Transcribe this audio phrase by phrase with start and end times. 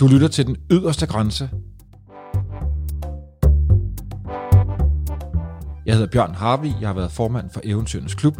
[0.00, 1.50] Du lytter til den yderste grænse.
[5.86, 8.36] Jeg hedder Bjørn Harvi, jeg har været formand for Eventyrens Klub.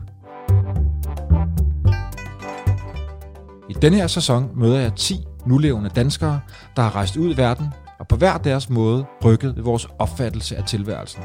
[3.70, 5.14] I denne her sæson møder jeg 10
[5.46, 6.40] nulevende danskere,
[6.76, 7.66] der har rejst ud i verden
[7.98, 11.22] og på hver deres måde rykket ved vores opfattelse af tilværelsen.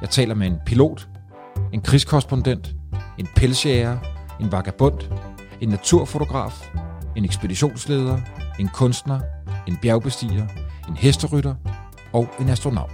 [0.00, 1.08] Jeg taler med en pilot,
[1.72, 2.74] en krigskorrespondent,
[3.18, 3.98] en pelsjæger,
[4.40, 4.98] en vagabond,
[5.62, 6.70] en naturfotograf,
[7.16, 8.20] en ekspeditionsleder,
[8.58, 9.20] en kunstner,
[9.68, 10.46] en bjergbestiger,
[10.88, 11.54] en hesterytter
[12.12, 12.90] og en astronaut.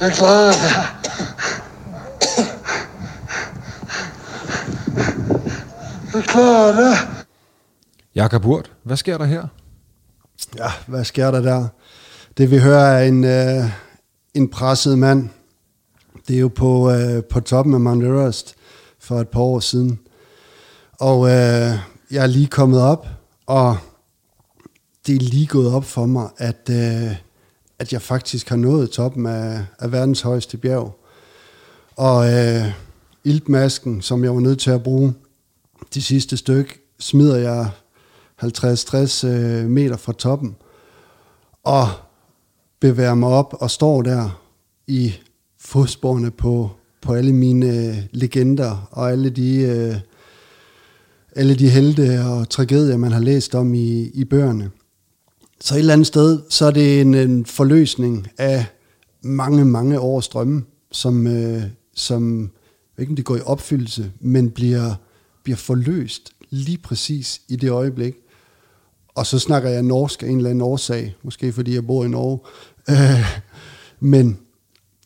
[0.00, 0.72] Jeg klarer det.
[6.14, 6.98] Jeg klarer det.
[8.14, 9.46] Jakob Urt, hvad sker der her?
[10.58, 11.68] Ja, hvad sker der der?
[12.38, 13.70] Det vi hører er en, øh,
[14.34, 15.28] en presset mand.
[16.28, 18.54] Det er jo på, øh, på toppen af Mount Everest
[18.98, 19.98] for et par år siden.
[21.00, 21.78] Og øh,
[22.10, 23.06] jeg er lige kommet op,
[23.46, 23.76] og
[25.06, 27.16] det er lige gået op for mig, at, øh,
[27.78, 30.98] at jeg faktisk har nået toppen af, af verdens højeste bjerg.
[31.96, 32.72] Og øh,
[33.24, 35.14] iltmasken, som jeg var nødt til at bruge
[35.94, 37.70] de sidste stykke, smider jeg
[38.42, 40.56] 50-60 øh, meter fra toppen,
[41.64, 41.88] og
[42.84, 44.42] bevæger mig op og står der
[44.86, 45.14] i
[45.58, 49.96] fodsporene på, på alle mine øh, legender og alle de, øh,
[51.36, 54.70] alle de helte og tragedier, man har læst om i, i bøgerne.
[55.60, 58.66] Så et eller andet sted, så er det en, en forløsning af
[59.22, 61.62] mange, mange års drømme, som, øh,
[61.94, 62.50] som
[62.98, 64.94] ikke om det går i opfyldelse, men bliver,
[65.42, 68.14] bliver forløst lige præcis i det øjeblik.
[69.14, 72.08] Og så snakker jeg norsk af en eller anden årsag, måske fordi jeg bor i
[72.08, 72.38] Norge.
[72.90, 73.40] Øh,
[74.00, 74.38] men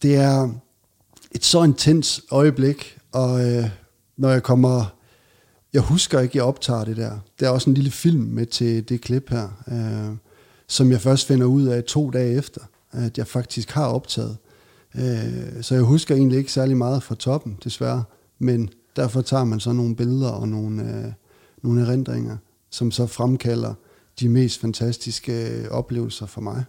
[0.02, 0.48] det er
[1.32, 3.70] et så intens øjeblik, og øh,
[4.16, 4.94] når jeg kommer...
[5.72, 7.18] Jeg husker ikke, jeg optager det der.
[7.40, 10.16] Der er også en lille film med til det klip her, øh,
[10.68, 14.36] som jeg først finder ud af to dage efter, at jeg faktisk har optaget.
[14.94, 18.04] Øh, så jeg husker egentlig ikke særlig meget fra toppen, desværre.
[18.38, 21.12] Men derfor tager man så nogle billeder og nogle, øh,
[21.62, 22.36] nogle erindringer,
[22.70, 23.74] som så fremkalder
[24.20, 26.64] de mest fantastiske øh, oplevelser for mig.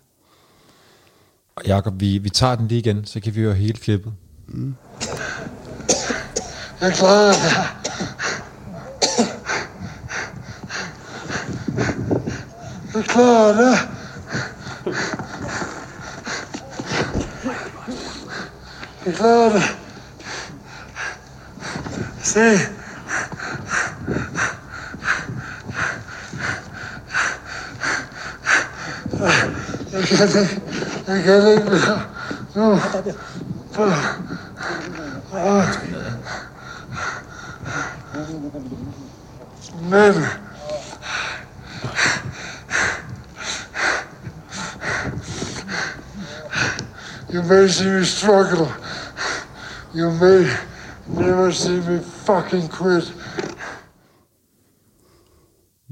[1.59, 4.13] Og Jakob, vi, vi tager den lige igen, så kan vi høre hele klippet.
[4.47, 4.75] Mm.
[6.81, 7.53] Jeg klarer det.
[12.95, 13.77] Jeg klarer det.
[19.05, 19.63] Jeg klarer det.
[22.23, 22.39] Se.
[29.91, 30.68] Jeg kan
[31.11, 32.05] Ah.
[39.81, 40.39] Men
[47.31, 48.71] You may see me struggle.
[49.95, 50.55] You may
[51.07, 53.11] never see me fucking quit.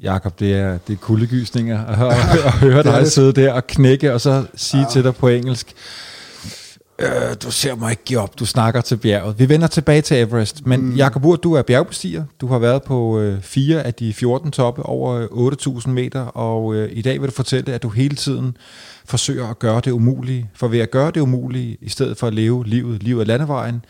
[0.02, 2.12] Jakob, det er, det er kuldegysninger at, høre,
[2.46, 4.90] at høre dig sidde der og knække, og så sige ja.
[4.90, 5.74] til dig på engelsk,
[7.00, 9.40] øh, du ser mig ikke give op, du snakker til bjerget.
[9.40, 10.96] Vi vender tilbage til Everest, men mm.
[10.96, 12.24] Jakob Urt, du er bjergbestiger.
[12.42, 15.28] Du har været på øh, fire af de 14 toppe over
[15.86, 18.58] 8.000 meter, og øh, i dag vil du fortælle, at du hele tiden
[19.06, 20.50] forsøger at gøre det umulige.
[20.56, 23.86] For ved at gøre det umulige, i stedet for at leve livet, livet af landevejen,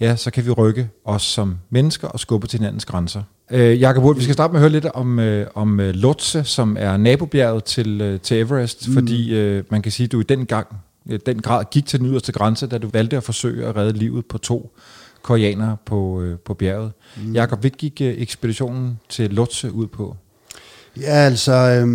[0.00, 3.22] ja, så kan vi rykke os som mennesker og skubbe til hinandens grænser.
[3.50, 6.76] Øh, Jakob vi skal starte med at høre lidt om, øh, om øh, Lhotse, som
[6.80, 8.94] er nabobjerget til, øh, til Everest, mm.
[8.94, 10.66] fordi øh, man kan sige, at du i den, gang,
[11.10, 13.98] øh, den grad gik til den yderste grænse, da du valgte at forsøge at redde
[13.98, 14.76] livet på to
[15.22, 16.92] koreanere på, øh, på bjerget.
[17.16, 17.32] Mm.
[17.32, 20.16] Jakob, hvad gik øh, ekspeditionen til Lhotse ud på?
[21.00, 21.88] Ja, altså, øh,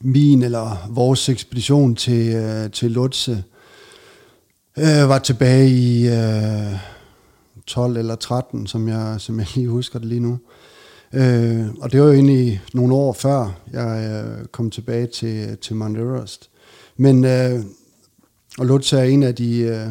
[0.00, 3.44] min eller vores ekspedition til, øh, til Lhotse
[4.78, 6.08] øh, var tilbage i...
[6.08, 6.92] Øh,
[7.66, 10.38] 12 eller 13, som jeg, som jeg lige husker det lige nu.
[11.12, 15.76] Øh, og det var jo egentlig nogle år før, jeg øh, kom tilbage til, til
[15.76, 16.50] Mount Everest.
[16.96, 17.64] Men, øh,
[18.58, 19.88] og Lutz er en af de, øh,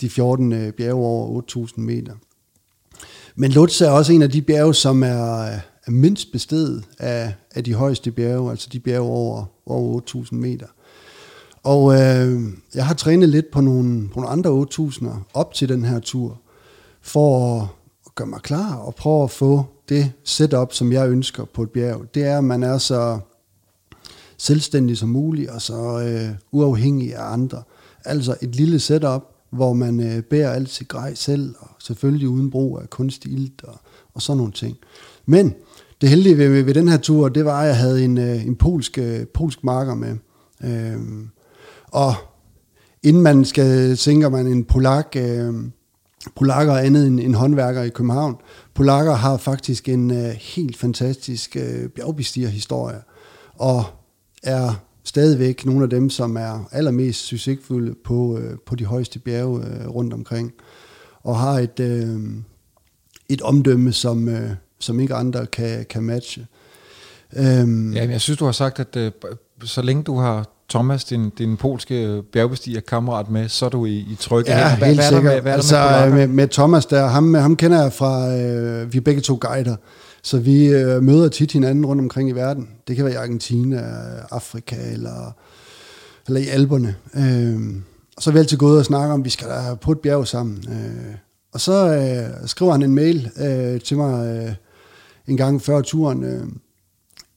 [0.00, 2.12] de 14 øh, bjerge over 8.000 meter.
[3.34, 5.42] Men Lutz er også en af de bjerge, som er,
[5.86, 10.66] er mindst bestedet af, af de højeste bjerge, altså de bjerge over, over 8.000 meter.
[11.64, 12.42] Og øh,
[12.74, 16.40] jeg har trænet lidt på nogle, på nogle andre 8.000'er op til den her tur
[17.02, 17.60] for
[18.06, 21.70] at gøre mig klar og prøve at få det setup, som jeg ønsker på et
[21.70, 22.14] bjerg.
[22.14, 23.18] Det er, at man er så
[24.36, 27.62] selvstændig som muligt og så øh, uafhængig af andre.
[28.04, 32.50] Altså et lille setup, hvor man øh, bærer alt sit grej selv, og selvfølgelig uden
[32.50, 33.74] brug af kunstig ilt og,
[34.14, 34.76] og sådan nogle ting.
[35.26, 35.54] Men
[36.00, 38.56] det heldige ved, ved den her tur, det var, at jeg havde en, øh, en
[38.56, 40.16] polsk, øh, polsk marker med.
[40.64, 41.00] Øh,
[41.94, 42.14] og
[43.02, 45.54] inden man skal tænke, man en polak, øh,
[46.36, 48.36] polakker er andet end en håndværker i København.
[48.74, 53.00] Polakker har faktisk en øh, helt fantastisk øh, bjergbestigerhistorie,
[53.54, 53.84] og
[54.42, 54.74] er
[55.04, 59.88] stadigvæk nogle af dem, som er allermest succesfulde på, øh, på de højeste bjerge øh,
[59.88, 60.52] rundt omkring,
[61.22, 62.20] og har et, øh,
[63.28, 64.50] et omdømme, som, øh,
[64.80, 66.46] som ikke andre kan, kan matche.
[67.36, 69.12] Øhm, ja, jeg synes, du har sagt, at øh,
[69.64, 73.96] så længe du har Thomas, din, din polske bjergbestiger kammerat med, så er du i,
[73.98, 75.24] i trygge Ja, hvad, helt hvad sikkert.
[75.24, 78.36] Med, hvad er altså, der med, med, med Thomas der, ham, ham kender jeg fra,
[78.36, 79.76] øh, vi er begge to guider,
[80.22, 82.68] så vi øh, møder tit hinanden rundt omkring i verden.
[82.88, 83.82] Det kan være i Argentina,
[84.30, 85.34] Afrika eller,
[86.26, 86.94] eller i Alperne.
[87.14, 87.82] Øh,
[88.16, 89.98] og så er vi altid gået og snakker om, at vi skal da på et
[89.98, 90.64] bjerg sammen.
[90.68, 91.14] Øh,
[91.52, 94.54] og så øh, skriver han en mail øh, til mig øh,
[95.26, 96.24] en gang før turen.
[96.24, 96.46] Øh,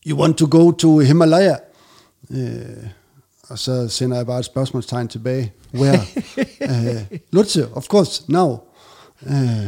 [0.08, 1.56] you want to go to Himalaya?
[2.32, 2.88] Øh,
[3.50, 5.54] og så sender jeg bare et spørgsmålstegn tilbage.
[5.74, 6.00] Where?
[6.62, 8.58] uh, Lutze, of course, now.
[9.22, 9.66] Uh,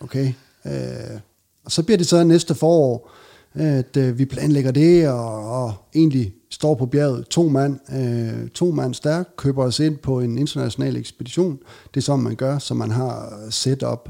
[0.00, 0.32] okay.
[0.64, 1.20] Uh,
[1.64, 3.10] og så bliver det så næste forår,
[3.54, 8.70] at uh, vi planlægger det, og, og egentlig står på bjerget to mand, uh, to
[8.70, 11.58] mand stærk, køber os ind på en international ekspedition.
[11.94, 14.08] Det er sådan, man gør, så man har setup,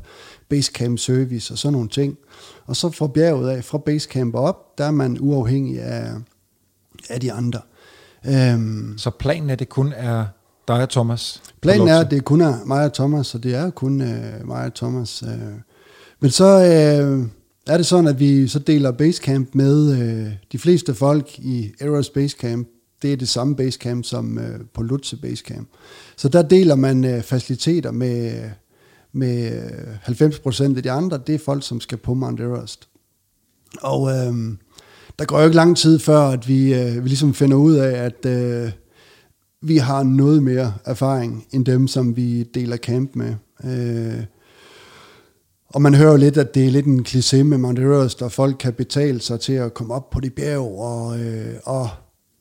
[0.48, 2.16] basecamp service og sådan nogle ting.
[2.66, 6.12] Og så fra bjerget af, fra basecamp op, der er man uafhængig af,
[7.08, 7.60] af de andre.
[8.26, 10.24] Øhm, så planen er, at det kun er
[10.68, 11.42] dig og Thomas?
[11.62, 14.64] Planen er, at det kun er mig og Thomas, så det er kun øh, mig
[14.64, 15.22] og Thomas.
[15.22, 15.52] Øh.
[16.20, 17.26] Men så øh,
[17.66, 22.10] er det sådan, at vi så deler basecamp med øh, de fleste folk i Eros
[22.10, 22.68] Basecamp.
[23.02, 25.68] Det er det samme basecamp som øh, på Lutze Basecamp.
[26.16, 28.42] Så der deler man øh, faciliteter med,
[29.12, 29.62] med
[30.08, 31.20] 90% af de andre.
[31.26, 32.88] Det er folk, som skal på Mount Everest.
[33.82, 34.10] Og...
[34.10, 34.34] Øh,
[35.20, 38.04] der går jo ikke lang tid før, at vi, øh, vi ligesom finder ud af,
[38.04, 38.70] at øh,
[39.62, 43.34] vi har noget mere erfaring end dem, som vi deler camp med.
[43.64, 44.24] Øh,
[45.68, 48.32] og man hører jo lidt, at det er lidt en kliché med Mount Everest, og
[48.32, 51.88] folk kan betale sig til at komme op på de bjerg, og, øh, og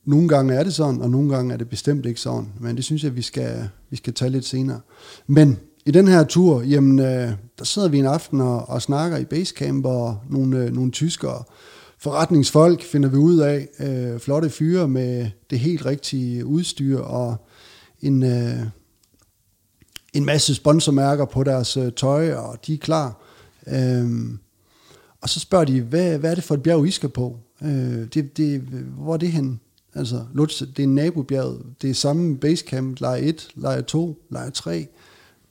[0.05, 2.47] nogle gange er det sådan, og nogle gange er det bestemt ikke sådan.
[2.59, 4.79] Men det synes jeg, vi skal, vi skal tage lidt senere.
[5.27, 9.17] Men i den her tur, jamen, øh, der sidder vi en aften og, og snakker
[9.17, 11.43] i basecamp, og nogle, øh, nogle tyskere,
[11.99, 17.47] forretningsfolk finder vi ud af, øh, flotte fyre med det helt rigtige udstyr og
[18.01, 18.59] en, øh,
[20.13, 23.21] en masse sponsormærker på deres øh, tøj, og de er klar.
[23.67, 24.09] Øh,
[25.21, 27.39] og så spørger de, hvad, hvad er det for et bjerg, I skal på?
[27.63, 28.61] Øh, det, det,
[28.97, 29.59] hvor er det hen?
[29.95, 31.61] Altså, Lutz, det er nabobjerget.
[31.81, 34.87] Det er samme basecamp, lejr 1, lejr 2, lejr 3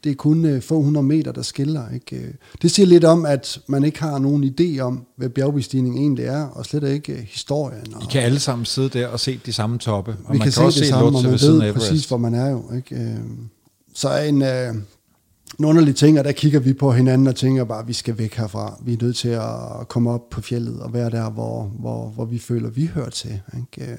[0.04, 1.82] det er kun øh, få hundrede meter, der skiller.
[1.94, 2.16] Ikke?
[2.16, 6.24] Øh, det siger lidt om, at man ikke har nogen idé om, hvad bjergbestigning egentlig
[6.24, 7.94] er, og slet ikke øh, historien.
[7.94, 10.38] Og I kan alle sammen sidde der og se de samme toppe, og vi man
[10.38, 12.64] kan, kan, se det samme, og man ved præcis, hvor man er jo.
[12.76, 12.94] Ikke?
[12.94, 13.18] Øh,
[13.94, 14.74] Så er en, øh,
[15.58, 18.18] en underlig ting, og der kigger vi på hinanden og tænker bare, at vi skal
[18.18, 18.78] væk herfra.
[18.84, 22.24] Vi er nødt til at komme op på fjellet og være der, hvor, hvor, hvor
[22.24, 23.40] vi føler, vi hører til.
[23.56, 23.96] Ikke?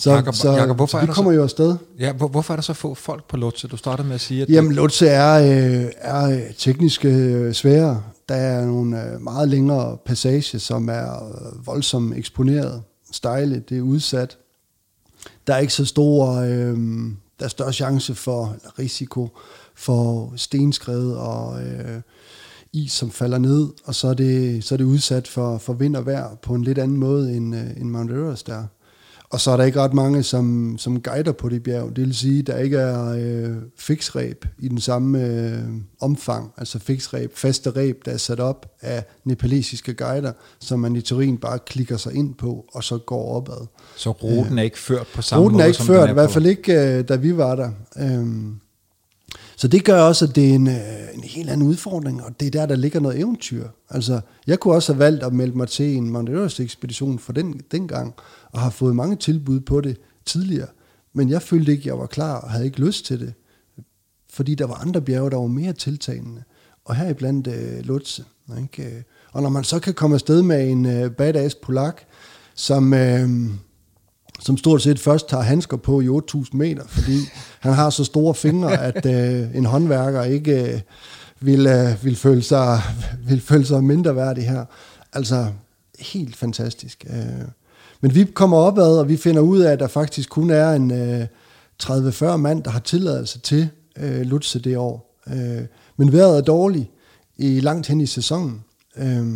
[0.00, 1.76] Så, Jakob- så, Jakob, hvorfor så er vi der kommer så- jo afsted.
[1.98, 3.68] Ja, hvor, hvorfor er der så få folk på Lutze?
[3.68, 5.34] Du startede med at sige, at Jamen, Lutze er,
[5.84, 8.02] øh, er øh, teknisk øh, sværere.
[8.28, 12.82] Der er nogle øh, meget længere passager, som er øh, voldsomt eksponeret.
[13.12, 14.38] Stejle, det er udsat.
[15.46, 16.76] Der er ikke så stor, øh,
[17.38, 19.28] der er større chance for, eller risiko
[19.76, 22.00] for stenskred og øh,
[22.72, 25.96] is, som falder ned, og så er det, så er det udsat for, for vind
[25.96, 28.64] og vejr på en lidt anden måde, end, øh, end Mount Everest er.
[29.30, 31.96] Og så er der ikke ret mange, som, som guider på det bjerg.
[31.96, 35.58] Det vil sige, at der ikke er øh, fiksræb i den samme øh,
[36.00, 36.52] omfang.
[36.56, 41.38] Altså fiksræb, faste ræb, der er sat op af nepalesiske guider, som man i teorien
[41.38, 43.66] bare klikker sig ind på, og så går opad.
[43.96, 46.12] så ruten er ikke ført på samme Ruten måde, er ikke som ført, den i
[46.12, 47.70] hvert fald ikke, øh, da vi var der.
[47.98, 48.54] Øhm,
[49.60, 52.46] så det gør også, at det er en, øh, en helt anden udfordring, og det
[52.46, 53.68] er der, der ligger noget eventyr.
[53.90, 57.60] Altså, jeg kunne også have valgt at melde mig til en Mount Everest-ekspedition for den,
[57.70, 58.14] dengang,
[58.52, 60.66] og har fået mange tilbud på det tidligere.
[61.12, 63.34] Men jeg følte ikke, at jeg var klar, og havde ikke lyst til det.
[64.30, 66.42] Fordi der var andre bjerge, der var mere tiltagende.
[66.84, 68.24] Og her iblandt øh, Lutze.
[68.60, 69.04] Ikke?
[69.32, 72.02] Og når man så kan komme afsted med en øh, badass polak,
[72.54, 72.94] som...
[72.94, 73.28] Øh,
[74.40, 77.18] som stort set først tager handsker på i 8.000 meter, fordi
[77.60, 80.80] han har så store fingre, at øh, en håndværker ikke øh,
[81.40, 82.80] vil, øh, vil, føle sig,
[83.28, 84.64] vil føle sig mindre værdig her.
[85.12, 85.46] Altså,
[85.98, 87.06] helt fantastisk.
[87.10, 87.48] Øh.
[88.00, 90.90] Men vi kommer opad, og vi finder ud af, at der faktisk kun er en
[90.90, 91.26] øh,
[91.82, 93.68] 30-40 mand, der har tilladelse til
[93.98, 95.20] øh, Lutze det år.
[95.26, 95.62] Øh,
[95.96, 96.90] men vejret er dårligt
[97.36, 98.64] i langt hen i sæsonen.
[98.96, 99.26] Øh,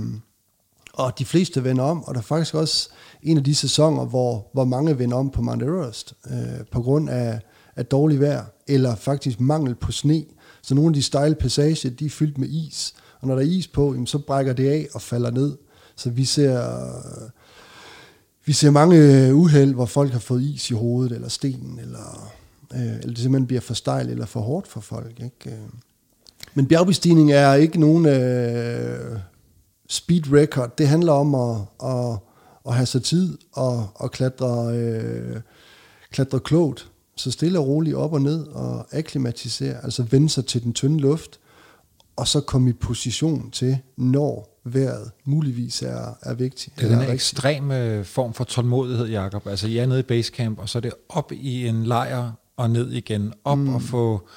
[0.92, 2.88] og de fleste vender om, og der er faktisk også
[3.22, 7.10] en af de sæsoner, hvor, hvor mange vender om på Mount Everest, øh, på grund
[7.10, 7.40] af,
[7.76, 10.24] af dårlig vejr, eller faktisk mangel på sne.
[10.62, 13.46] Så nogle af de stejle passager, de er fyldt med is, og når der er
[13.46, 15.56] is på, jamen, så brækker det af og falder ned.
[15.96, 17.30] Så vi ser, øh,
[18.44, 22.32] vi ser mange øh, uheld, hvor folk har fået is i hovedet, eller sten, eller,
[22.74, 25.20] øh, eller det simpelthen bliver for stejl eller for hårdt for folk.
[25.20, 25.56] Ikke?
[25.56, 25.68] Øh.
[26.54, 29.18] Men bjergbestigning er ikke nogen øh,
[29.92, 30.76] speed record.
[30.78, 32.18] Det handler om at, at,
[32.66, 35.40] at have sig tid og at klatre, øh,
[36.10, 36.88] klatre klogt.
[37.16, 40.98] Så stille og roligt op og ned og akklimatisere, altså vende sig til den tynde
[40.98, 41.40] luft,
[42.16, 46.76] og så komme i position til, når vejret muligvis er, er vigtigt.
[46.78, 49.46] Det er den ekstreme form for tålmodighed, Jacob.
[49.46, 52.70] Altså, I er nede i basecamp, og så er det op i en lejr og
[52.70, 53.32] ned igen.
[53.44, 53.74] Op mm.
[53.74, 54.28] og få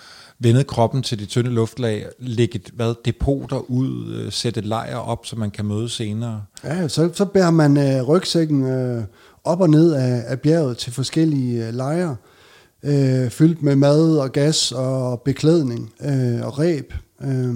[0.46, 5.26] vendet kroppen til de tynde luftlag, lægge hvad, depoter ud, øh, sætte lejre lejr op,
[5.26, 6.44] så man kan møde senere.
[6.64, 9.04] Ja, så, så bærer man øh, rygsækken øh,
[9.44, 12.16] op og ned af, af bjerget til forskellige øh, lejre,
[12.84, 17.56] øh, fyldt med mad og gas og beklædning øh, og ræb, øh,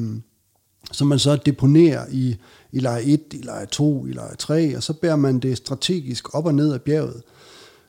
[0.91, 2.38] som man så deponerer i,
[2.72, 6.36] i lejr 1, i lejr 2, i lejr 3, og så bærer man det strategisk
[6.36, 7.22] op og ned af bjerget,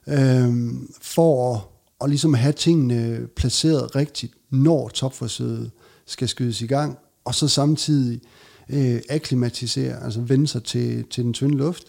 [0.09, 0.55] øh,
[1.01, 1.61] for at,
[2.03, 5.71] at ligesom have tingene placeret rigtigt, når topforsøget
[6.07, 8.21] skal skydes i gang, og så samtidig
[8.69, 11.85] øh, akklimatisere, altså vende sig til, til den tynde luft.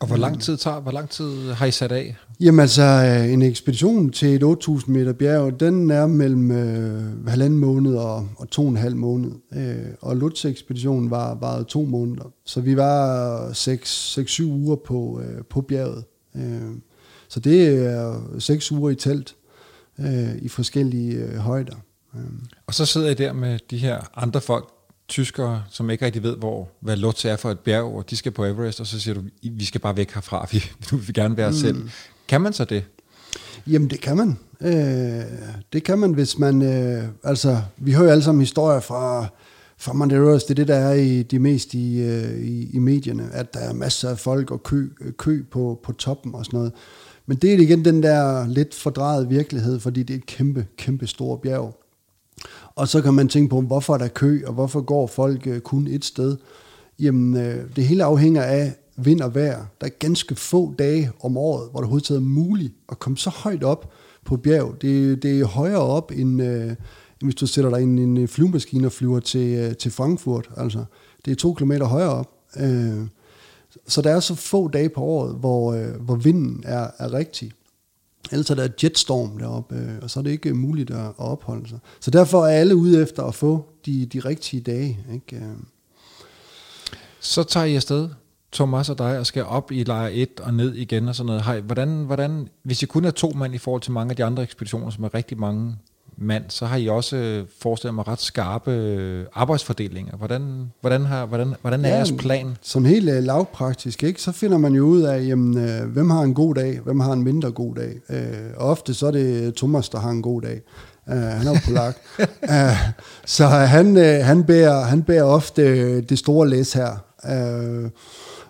[0.00, 2.16] Og hvor lang tid tager, hvor lang tid har I sat af?
[2.40, 7.58] Jamen altså, øh, en ekspedition til et 8.000 meter bjerg, den er mellem øh, halvanden
[7.58, 9.30] måned og, og to og en halv måned.
[9.56, 12.32] Øh, og Lutz-ekspeditionen var, var to måneder.
[12.44, 16.04] Så vi var 6-7 uger på, øh, på bjerget.
[16.36, 16.70] Øh,
[17.28, 19.36] så det er seks uger i telt
[19.98, 21.76] øh, i forskellige øh, højder.
[22.14, 22.20] Øh.
[22.66, 24.74] Og så sidder I der med de her andre folk,
[25.08, 28.32] tyskere, som ikke rigtig ved, hvor, hvad Lutz er for et bjerg, og de skal
[28.32, 31.36] på Everest, og så siger du, vi skal bare væk herfra, vi, vi vil gerne
[31.36, 31.56] være mm.
[31.56, 31.88] selv.
[32.28, 32.84] Kan man så det?
[33.66, 34.38] Jamen, det kan man.
[34.60, 35.24] Øh,
[35.72, 36.62] det kan man, hvis man...
[36.62, 39.26] Øh, altså, vi hører jo alle sammen historier fra,
[39.78, 40.48] fra Mount Everest.
[40.48, 43.60] Det er det, der er i de mest i, øh, i, i medierne, at der
[43.60, 46.72] er masser af folk og kø, kø på, på toppen og sådan noget.
[47.26, 51.06] Men det er igen den der lidt fordrejet virkelighed, fordi det er et kæmpe, kæmpe
[51.06, 51.80] stort bjerg.
[52.74, 55.60] Og så kan man tænke på, hvorfor er der kø, og hvorfor går folk øh,
[55.60, 56.36] kun et sted?
[56.98, 59.66] Jamen, øh, det hele afhænger af vind og vejr.
[59.80, 63.30] Der er ganske få dage om året, hvor det overhovedet er muligt at komme så
[63.30, 63.92] højt op
[64.24, 64.74] på bjerg.
[64.82, 66.76] Det, det er højere op, end, øh, end
[67.22, 70.50] hvis du sætter dig ind i en flyvemaskine og flyver til, øh, til Frankfurt.
[70.56, 70.84] Altså,
[71.24, 72.30] det er to kilometer højere op.
[72.60, 73.00] Øh,
[73.86, 77.52] så der er så få dage på året, hvor, øh, hvor vinden er, er rigtig.
[78.32, 81.14] Ellers er der et jetstorm deroppe, øh, og så er det ikke muligt at, at
[81.16, 81.78] opholde sig.
[82.00, 84.98] Så derfor er alle ude efter at få de, de rigtige dage.
[85.12, 85.36] Ikke?
[85.36, 85.56] Øh.
[87.20, 88.08] Så tager I afsted,
[88.52, 91.42] Thomas og dig, og skal op i lejr 1 og ned igen og sådan noget.
[91.42, 94.24] Hej, hvordan, hvordan, hvis I kun er to mand i forhold til mange af de
[94.24, 95.76] andre ekspeditioner, som er rigtig mange
[96.16, 100.16] mand, så har I også øh, forestillet mig ret skarpe øh, arbejdsfordelinger.
[100.16, 102.56] Hvordan, hvordan, har, hvordan, hvordan er ja, jeres plan?
[102.62, 104.22] Som helt uh, lavpraktisk, ikke?
[104.22, 107.22] så finder man jo ud af, jamen, hvem har en god dag, hvem har en
[107.22, 107.94] mindre god dag.
[108.56, 110.60] Og ofte så er det Thomas, der har en god dag.
[111.06, 111.96] Uh, han er jo polak.
[112.42, 112.92] uh,
[113.36, 117.04] så han, uh, han, bærer, han bærer ofte det store læs her.
[117.24, 117.90] Uh,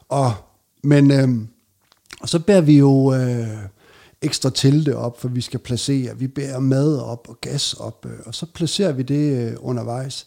[0.09, 0.33] og,
[0.83, 1.47] men uh,
[2.21, 2.90] og så bærer vi jo...
[2.90, 3.47] Uh,
[4.25, 6.19] ekstra telte op, for vi skal placere.
[6.19, 10.26] Vi bærer mad op og gas op, øh, og så placerer vi det øh, undervejs.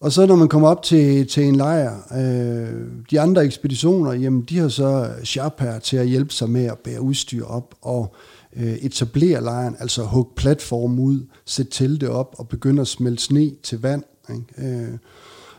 [0.00, 4.42] Og så når man kommer op til, til en lejr, øh, de andre ekspeditioner, jamen
[4.42, 8.14] de har så Sharper til at hjælpe sig med at bære udstyr op og
[8.56, 13.50] øh, etablere lejren, altså hugge platform ud, sætte telte op og begynde at smelte sne
[13.62, 14.02] til vand.
[14.30, 14.78] Ikke?
[14.78, 14.98] Øh,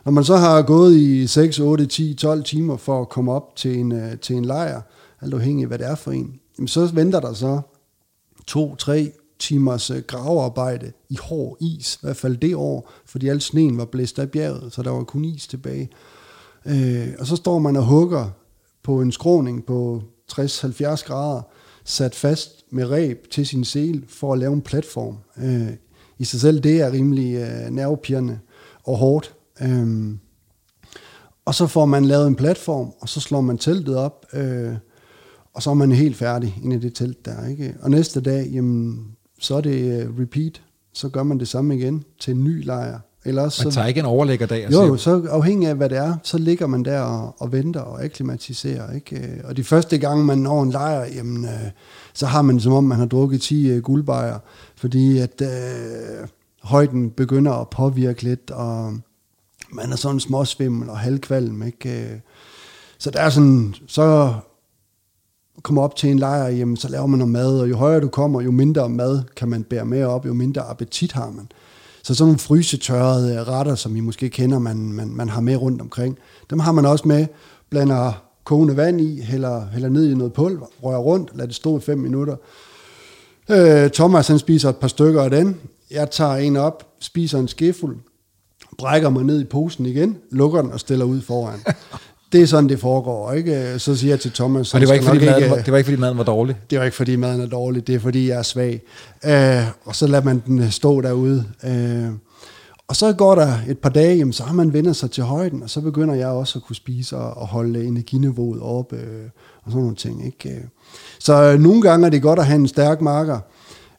[0.05, 3.55] når man så har gået i 6, 8, 10, 12 timer for at komme op
[3.55, 4.81] til en, øh, til en lejr,
[5.22, 7.61] alt afhængig af hvad det er for en, jamen så venter der så
[8.47, 13.77] to-tre timers øh, gravearbejde i hård is, i hvert fald det år, fordi al sneen
[13.77, 15.89] var blæst af bjerget, så der var kun is tilbage.
[16.65, 18.29] Øh, og så står man og hugger
[18.83, 21.41] på en skråning på 60-70 grader,
[21.83, 25.17] sat fast med reb til sin sel for at lave en platform.
[25.37, 25.69] Øh,
[26.17, 28.39] I sig selv det er rimelig øh, nervepirrende
[28.83, 29.35] og hårdt.
[29.61, 30.15] Øh,
[31.45, 34.73] og så får man lavet en platform, og så slår man teltet op, øh,
[35.57, 37.47] og så er man helt færdig inde i det telt der.
[37.47, 37.75] Ikke?
[37.81, 39.07] Og næste dag, jamen,
[39.39, 40.61] så er det uh, repeat.
[40.93, 42.99] Så gør man det samme igen til en ny lejr.
[43.25, 44.71] Eller man så, tager ikke en overlæggerdag?
[44.71, 47.79] Jo, jo, så afhængig af hvad det er, så ligger man der og, og venter
[47.79, 48.93] og akklimatiserer.
[48.93, 49.41] Ikke?
[49.43, 51.69] Og de første gange man når en lejr, jamen, uh,
[52.13, 54.39] så har man som om man har drukket 10 uh, guldbejer.
[54.75, 56.27] fordi at øh,
[56.63, 58.93] højden begynder at påvirke lidt, og
[59.71, 62.01] man er sådan småsvimmel og halvkvalm, ikke?
[62.01, 62.19] Øh,
[62.97, 64.33] så der er sådan, så
[65.63, 68.07] kommer op til en lejr, jamen, så laver man noget mad, og jo højere du
[68.07, 71.49] kommer, jo mindre mad kan man bære med op, jo mindre appetit har man.
[72.03, 75.81] Så sådan nogle frysetørrede retter, som I måske kender, man, man, man har med rundt
[75.81, 76.17] omkring,
[76.49, 77.27] dem har man også med,
[77.69, 81.77] blander kogende vand i, hælder, hælder ned i noget pulver, rører rundt, lader det stå
[81.77, 82.35] i fem minutter.
[83.49, 85.59] Øh, Thomas han spiser et par stykker af den.
[85.91, 87.97] Jeg tager en op, spiser en skefuld,
[88.77, 91.59] brækker mig ned i posen igen, lukker den og stiller ud foran.
[92.31, 93.79] Det er sådan, det foregår, ikke?
[93.79, 94.74] Så siger jeg til Thomas...
[94.74, 96.55] Og det var, ikke, fordi maden, ikke, var, det var ikke, fordi maden var dårlig?
[96.69, 98.81] Det var ikke, fordi maden er dårlig, det er, fordi jeg er svag.
[99.25, 101.46] Øh, og så lader man den stå derude.
[101.63, 102.10] Øh,
[102.88, 105.63] og så går der et par dage, jamen, så har man vendt sig til højden,
[105.63, 109.00] og så begynder jeg også at kunne spise og, og holde energiniveauet op, øh,
[109.63, 110.25] og sådan nogle ting.
[110.25, 110.63] Ikke?
[111.19, 113.39] Så øh, nogle gange er det godt at have en stærk marker,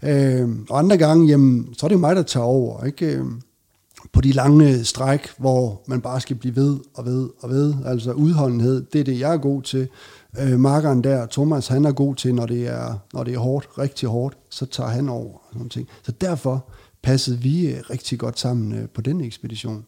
[0.02, 2.85] øh, og andre gange, jamen, så er det mig, der tager over.
[2.85, 3.23] Ikke?
[4.12, 8.12] På de lange stræk, hvor man bare skal blive ved og ved og ved, altså
[8.12, 9.88] udholdenhed, det er det, jeg er god til.
[10.40, 13.68] Øh, markeren der, Thomas, han er god til, når det er, når det er hårdt,
[13.78, 15.32] rigtig hårdt, så tager han over.
[15.32, 15.88] Og sådan ting.
[16.02, 16.68] Så derfor
[17.02, 19.84] passede vi øh, rigtig godt sammen øh, på den ekspedition.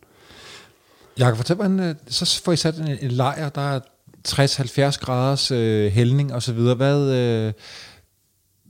[1.18, 3.80] Jeg kan fortælle, hvordan, øh, så får I sat en, en lejr, der er
[4.28, 6.74] 60-70 graders øh, hældning og så videre.
[6.74, 7.52] Hvad, øh,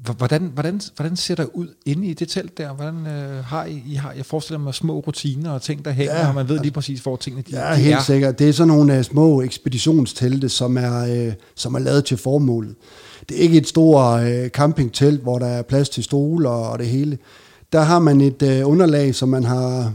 [0.02, 2.73] hvordan, hvordan, hvordan ser der ud inde i det telt der?
[2.73, 6.14] Hvordan øh, har I, I har, jeg forestiller mig små rutiner og ting, der hænger,
[6.14, 8.02] ja, og man ved lige præcis, hvor tingene de, ja, de helt er.
[8.02, 8.38] sikkert.
[8.38, 12.75] Det er sådan nogle uh, små ekspeditionstelte, som er, uh, som er lavet til formålet.
[13.28, 16.78] Det er ikke et stort uh, campingtelt, hvor der er plads til stole og, og
[16.78, 17.19] det hele
[17.73, 19.95] der har man et øh, underlag, som man har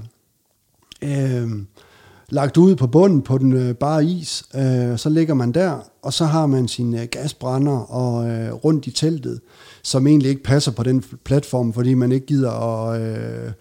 [2.29, 4.44] lagt ud på bunden på den øh, bare is.
[4.55, 8.88] Øh, så ligger man der, og så har man sine øh, gasbrænder og øh, rundt
[8.88, 9.39] i teltet,
[9.84, 13.02] som egentlig ikke passer på den platform, fordi man ikke gider at...
[13.02, 13.52] Øh,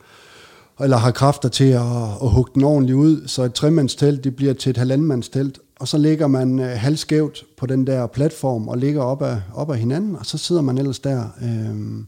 [0.81, 1.83] eller har kræfter til at,
[2.23, 5.99] at hugge den ordentligt ud, så et tremandstelt, det bliver til et halvandmandstelt, og så
[5.99, 10.17] ligger man øh, halvskævt på den der platform og ligger op af, op af hinanden,
[10.17, 11.25] og så sidder man ellers der.
[11.43, 12.05] Øh,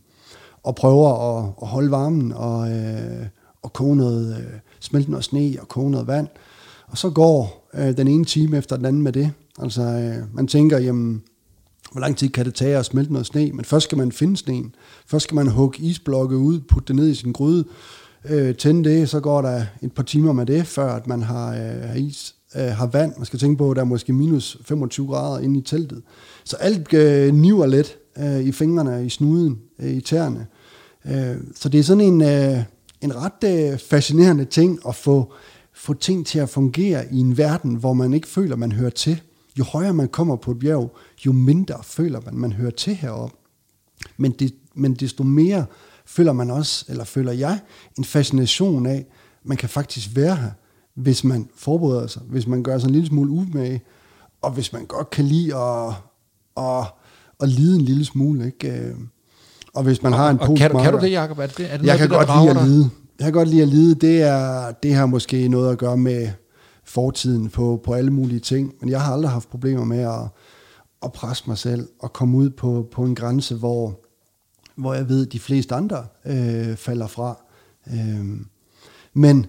[0.63, 3.27] og prøver at, at holde varmen og, øh,
[3.63, 6.29] og koge noget, øh, smelte noget sne og koge noget vand.
[6.97, 9.33] Og så går øh, den ene time efter den anden med det.
[9.59, 11.23] Altså, øh, man tænker, jamen,
[11.93, 13.53] hvor lang tid kan det tage at smelte noget sne?
[13.53, 14.75] Men først skal man finde sneen.
[15.07, 17.65] Først skal man hugge isblokke ud, putte det ned i sin gryde,
[18.29, 21.55] øh, tænde det, så går der et par timer med det, før at man har,
[21.55, 23.13] øh, is, øh, har vand.
[23.17, 26.03] Man skal tænke på, at der er måske minus 25 grader inde i teltet.
[26.45, 30.47] Så alt øh, niver let øh, i fingrene, i snuden, øh, i tæerne.
[31.07, 32.63] Øh, så det er sådan en, øh,
[33.01, 35.33] en ret øh, fascinerende ting at få,
[35.77, 39.21] få ting til at fungere i en verden, hvor man ikke føler, man hører til.
[39.59, 43.37] Jo højere man kommer på et bjerg, jo mindre føler man, man hører til heroppe.
[44.17, 45.67] Men, det, men desto mere
[46.07, 47.61] føler man også, eller føler jeg,
[47.99, 49.07] en fascination af,
[49.45, 50.51] man kan faktisk være her,
[50.95, 53.83] hvis man forbereder sig, hvis man gør sig en lille smule umage,
[54.43, 55.95] og hvis man godt kan lide at,
[56.57, 56.85] at,
[57.41, 58.47] at lide en lille smule.
[58.47, 58.95] Ikke?
[59.75, 61.39] Og hvis man og, har en og kan, du, kan du det, Jacob?
[61.39, 62.91] Er det, er det jeg noget, kan det, godt lide at lide.
[63.19, 63.95] Jeg kan godt lide at lide.
[63.95, 66.29] Det, er, det har måske noget at gøre med
[66.85, 68.75] fortiden på, på alle mulige ting.
[68.81, 70.29] Men jeg har aldrig haft problemer med at,
[71.03, 74.01] at presse mig selv og komme ud på, på en grænse, hvor,
[74.75, 77.43] hvor jeg ved, at de fleste andre øh, falder fra.
[77.93, 78.41] Øh,
[79.15, 79.47] men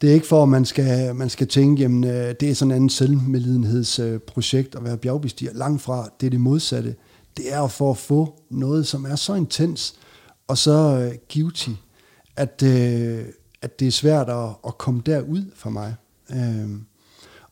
[0.00, 2.70] det er ikke for, at man skal, man skal tænke, jamen, øh, det er sådan
[2.70, 5.52] en anden selvmedlidenhedsprojekt øh, at være bjergbestiger.
[5.54, 6.94] Langt fra, det er det modsatte
[7.36, 9.94] det er for at få noget, som er så intens
[10.48, 11.70] og så øh, guilty,
[12.36, 13.24] at, øh,
[13.62, 15.94] at det er svært at, at komme derud for mig.
[16.30, 16.70] Øh,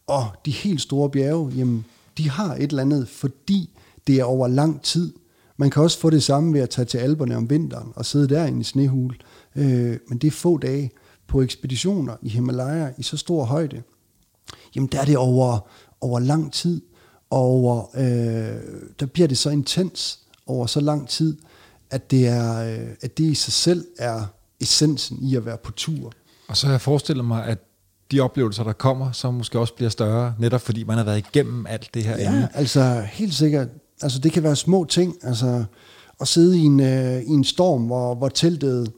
[0.06, 1.84] og de helt store bjerge, jamen,
[2.18, 3.70] de har et eller andet, fordi
[4.06, 5.12] det er over lang tid.
[5.56, 8.28] Man kan også få det samme ved at tage til Alberne om vinteren og sidde
[8.28, 9.16] der i snehul.
[9.56, 10.90] Øh, men det er få dage
[11.26, 13.82] på ekspeditioner i Himalaya i så stor højde.
[14.74, 15.68] Jamen der er det over,
[16.00, 16.80] over lang tid
[17.30, 18.62] og øh,
[19.00, 21.36] der bliver det så intens over så lang tid,
[21.90, 24.26] at det, er, øh, at det i sig selv er
[24.60, 26.12] essensen i at være på tur.
[26.48, 27.58] Og så har jeg forestillet mig, at
[28.10, 31.66] de oplevelser, der kommer, så måske også bliver større, netop fordi man har været igennem
[31.66, 32.48] alt det her Ja, inde.
[32.54, 33.68] altså helt sikkert.
[34.02, 35.64] Altså det kan være små ting, altså
[36.20, 38.92] at sidde i en, øh, i en storm, hvor, hvor teltet,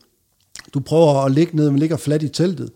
[0.74, 2.70] du prøver at ligge ned, man ligger fladt i teltet,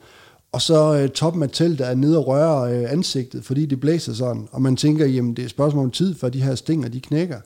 [0.53, 4.15] og så øh, toppen af teltet er nede og rører øh, ansigtet, fordi det blæser
[4.15, 4.49] sådan.
[4.53, 7.01] Og man tænker, jamen det er et spørgsmål om tid, for de her stinger, de
[7.01, 7.41] knækker.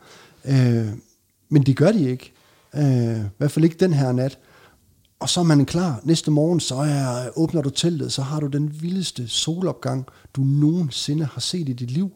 [0.45, 0.87] Øh,
[1.49, 2.33] men det gør de ikke.
[2.77, 4.39] Øh, I hvert fald ikke den her nat.
[5.21, 6.01] Og så er man klar.
[6.05, 11.25] Næste morgen, så er, åbner du teltet, så har du den vildeste solopgang, du nogensinde
[11.25, 12.11] har set i dit liv.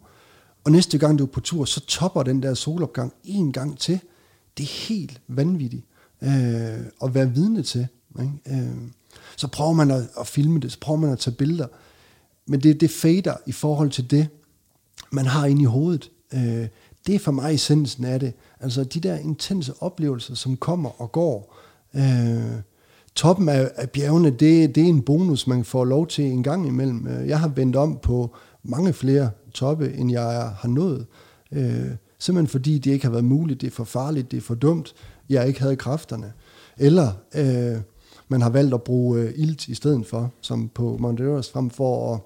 [0.64, 4.00] Og næste gang du er på tur, så topper den der solopgang en gang til.
[4.58, 5.84] Det er helt vanvittigt.
[6.22, 7.86] øh, at være vidne til.
[8.20, 8.32] Ikke?
[8.46, 8.76] Øh,
[9.36, 11.66] så prøver man at, at filme det, så prøver man at tage billeder.
[12.46, 14.28] Men det, det fader i forhold til det,
[15.12, 16.10] man har inde i hovedet.
[16.34, 16.68] Øh,
[17.06, 18.32] det er for mig essensen af det.
[18.60, 21.56] Altså de der intense oplevelser, som kommer og går.
[21.94, 22.60] Øh,
[23.14, 26.66] toppen af, af bjergene, det, det er en bonus, man får lov til en gang
[26.66, 27.06] imellem.
[27.06, 31.06] Øh, jeg har vendt om på mange flere toppe, end jeg har nået.
[31.52, 34.54] Øh, simpelthen fordi det ikke har været muligt, det er for farligt, det er for
[34.54, 34.94] dumt,
[35.28, 36.32] jeg ikke havde kræfterne.
[36.78, 37.80] Eller øh,
[38.28, 41.70] man har valgt at bruge øh, ilt i stedet for, som på Mount Everest, frem
[41.70, 42.20] for at,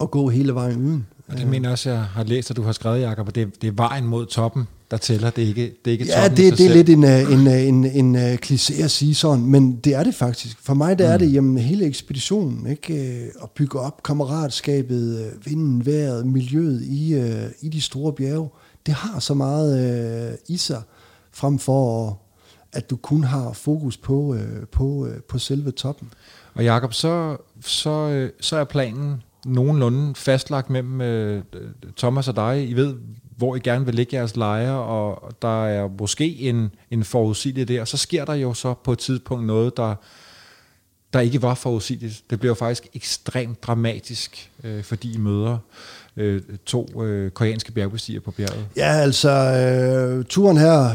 [0.00, 1.06] at gå hele vejen uden.
[1.28, 3.68] Og det mener også, jeg har læst, at du har skrevet, Jacob, at det, det
[3.68, 5.30] er vejen mod toppen, der tæller.
[5.30, 7.62] Det er ikke, det er ikke ja, det, det er lidt en, øh, en, øh,
[7.62, 10.58] en, en, en kliché at sige sådan, men det er det faktisk.
[10.62, 11.18] For mig det er mm.
[11.18, 13.22] det jamen, hele ekspeditionen, ikke?
[13.22, 17.14] Øh, at bygge op kammeratskabet, vinden, vejret, miljøet i,
[17.60, 18.48] i de store bjerge.
[18.86, 20.82] Det har så meget øh, i sig,
[21.32, 22.18] frem for
[22.72, 26.12] at du kun har fokus på, øh, på, øh, på selve toppen.
[26.54, 31.42] Og Jakob, så, så, så er planen nogenlunde fastlagt mellem øh,
[31.96, 32.68] Thomas og dig.
[32.68, 32.94] I ved,
[33.42, 37.84] hvor I gerne vil lægge jeres lejre, og der er måske en, en forudsigelighed der.
[37.84, 39.94] Så sker der jo så på et tidspunkt noget, der,
[41.12, 42.22] der ikke var forudsigeligt.
[42.30, 45.58] Det bliver faktisk ekstremt dramatisk, øh, fordi I møder
[46.16, 48.66] øh, to øh, koreanske bjergbestiger på bjerget.
[48.76, 50.90] Ja, altså øh, turen her,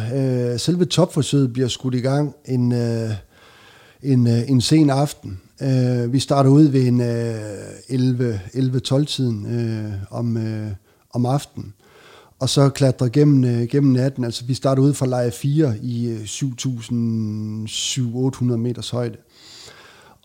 [0.53, 3.09] øh, selve topforsøget bliver skudt i gang en, øh,
[4.03, 5.41] en, øh, en sen aften.
[5.61, 7.57] Øh, vi starter ud ved en øh,
[8.75, 10.71] 11-12-tiden øh, om, øh,
[11.13, 11.73] om aftenen,
[12.39, 14.23] og så klatre gennem, øh, gennem natten.
[14.23, 19.17] Altså vi starter ud fra leje 4 i øh, 7.700-800 meters højde.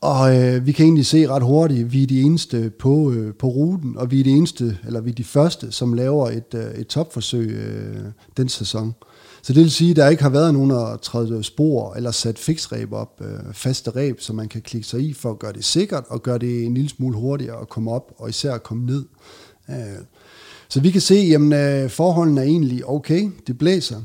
[0.03, 3.47] Og øh, vi kan egentlig se ret hurtigt, vi er de eneste på, øh, på
[3.47, 6.75] ruten, og vi er de eneste, eller vi er de første, som laver et, øh,
[6.75, 8.05] et topforsøg øh,
[8.37, 8.95] den sæson.
[9.43, 12.39] Så det vil sige, at der ikke har været nogen at træde spor eller sat
[12.39, 15.65] fixreb op, øh, faste reb, som man kan klikke sig i for at gøre det
[15.65, 18.87] sikkert og gøre det en lille smule hurtigere at komme op og især at komme
[18.87, 19.05] ned.
[19.71, 19.77] Øh,
[20.73, 23.31] så vi kan se, at øh, forholdene er egentlig okay.
[23.47, 24.01] Det blæser.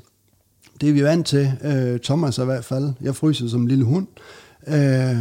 [0.81, 1.51] Det er vi vant til.
[1.63, 2.93] Øh, Thomas i hvert fald.
[3.01, 4.07] Jeg fryser som en lille hund.
[4.67, 5.17] Øh,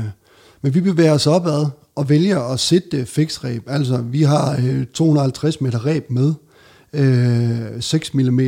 [0.63, 3.63] men vi bevæger os opad og vælger at sætte fixreb.
[3.67, 6.35] Altså, vi har øh, 250 meter reb med.
[6.93, 8.41] Øh, 6 mm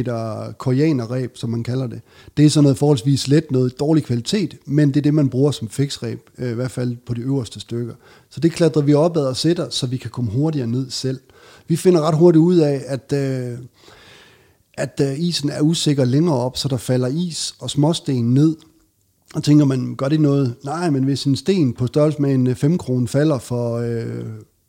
[0.59, 2.01] koreanerreb, som man kalder det.
[2.37, 5.51] Det er sådan noget forholdsvis let, noget dårlig kvalitet, men det er det, man bruger
[5.51, 7.95] som fixreb, øh, i hvert fald på de øverste stykker.
[8.31, 11.21] Så det klatrer vi opad og sætter, så vi kan komme hurtigere ned selv.
[11.68, 13.12] Vi finder ret hurtigt ud af, at...
[13.12, 13.59] Øh,
[14.78, 18.57] at øh, isen er usikker længere op, så der falder is og småsten ned,
[19.35, 20.54] og tænker man, gør det noget?
[20.64, 24.24] Nej, men hvis en sten på størrelse med en øh, 5 kron falder for øh,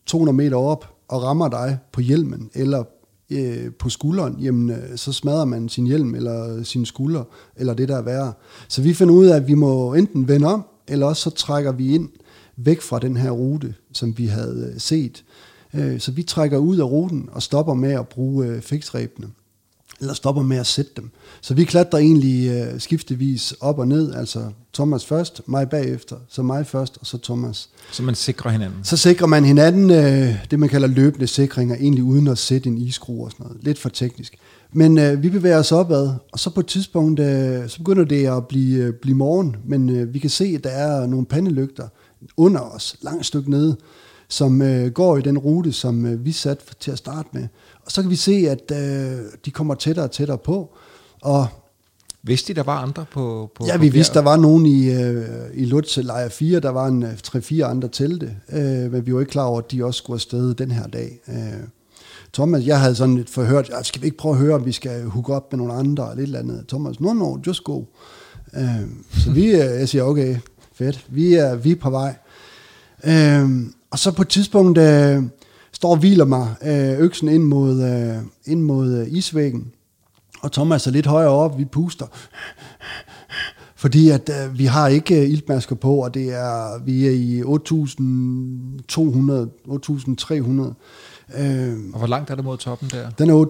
[0.05, 2.83] 200 meter op og rammer dig på hjelmen eller
[3.31, 7.23] øh, på skulderen, jamen øh, så smadrer man sin hjelm eller øh, sin skulder,
[7.55, 8.33] eller det der er værre.
[8.67, 11.71] Så vi finder ud af, at vi må enten vende om, eller også så trækker
[11.71, 12.09] vi ind
[12.57, 15.23] væk fra den her rute, som vi havde øh, set.
[15.73, 18.61] Øh, så vi trækker ud af ruten og stopper med at bruge øh,
[20.01, 21.11] eller stopper med at sætte dem.
[21.41, 26.43] Så vi klatrer egentlig øh, skiftevis op og ned, altså Thomas først, mig bagefter, så
[26.43, 27.69] mig først, og så Thomas.
[27.91, 28.79] Så man sikrer hinanden?
[28.83, 32.77] Så sikrer man hinanden, øh, det man kalder løbende sikringer, egentlig uden at sætte en
[32.77, 33.63] iskrue og sådan noget.
[33.63, 34.35] Lidt for teknisk.
[34.73, 38.25] Men øh, vi bevæger os opad, og så på et tidspunkt, øh, så begynder det
[38.27, 41.87] at blive, øh, blive morgen, men øh, vi kan se, at der er nogle pandelygter
[42.37, 43.77] under os, langt stykke nede,
[44.29, 47.47] som øh, går i den rute, som øh, vi satte til at starte med.
[47.85, 50.69] Og så kan vi se, at øh, de kommer tættere og tættere på.
[51.21, 51.47] Og
[52.23, 54.89] Vidste de, der var andre på, på Ja, vi på vidste, der var nogen i,
[54.89, 59.13] øh, i Lutze lejr 4, der var en 3-4 øh, andre telte, øh, men vi
[59.13, 61.19] var ikke klar over, at de også skulle afsted den her dag.
[61.27, 61.35] Øh,
[62.33, 65.03] Thomas, jeg havde sådan lidt forhørt, skal vi ikke prøve at høre, om vi skal
[65.03, 66.65] hooke op med nogle andre, eller et eller andet.
[66.67, 67.83] Thomas, no, no, just go.
[68.53, 70.37] Øh, så vi, øh, jeg siger, okay,
[70.73, 72.15] fedt, vi er, vi er på vej.
[73.03, 73.49] Øh,
[73.91, 75.23] og så på et tidspunkt, øh,
[75.71, 79.71] står og hviler mig øh, øksen ind mod, øh, ind mod øh, isvæggen,
[80.41, 82.05] og Thomas er lidt højere op, vi puster.
[83.75, 87.41] Fordi at øh, vi har ikke øh, iltmasker på, og det er, vi er i
[87.41, 87.47] 8.200,
[89.67, 91.41] 8.300.
[91.41, 93.09] Øh, og hvor langt er det mod toppen der?
[93.09, 93.45] Den er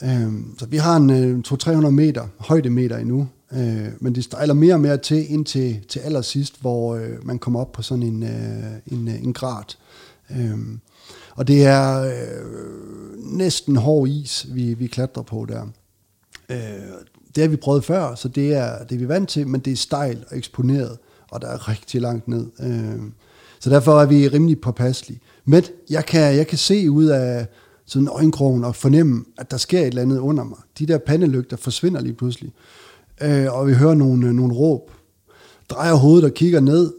[0.00, 0.06] 8.500.
[0.06, 3.28] Øh, så vi har en øh, 200-300 meter, højdemeter endnu.
[3.54, 7.60] Øh, men det stejler mere og mere til indtil til allersidst, hvor øh, man kommer
[7.60, 9.64] op på sådan en, øh, en, øh, en grad.
[10.30, 10.58] Øh,
[11.30, 12.12] og det er øh,
[13.18, 15.62] næsten hård is, vi, vi klatrer på der.
[16.48, 16.58] Øh,
[17.34, 19.72] det har vi prøvet før, så det er det er vi vant til, men det
[19.72, 20.98] er stejl og eksponeret,
[21.30, 22.46] og der er rigtig langt ned.
[22.60, 23.00] Øh,
[23.60, 25.20] så derfor er vi rimelig påpasselige.
[25.44, 27.46] Men jeg kan, jeg kan se ud af
[27.86, 30.58] sådan øjenkrogen og fornemme, at der sker et eller andet under mig.
[30.78, 32.52] De der pandelygter forsvinder lige pludselig.
[32.52, 32.83] øh,
[33.22, 34.90] øh, og vi hører nogle, øh, nogle råb.
[35.70, 36.92] Drejer hovedet og kigger ned,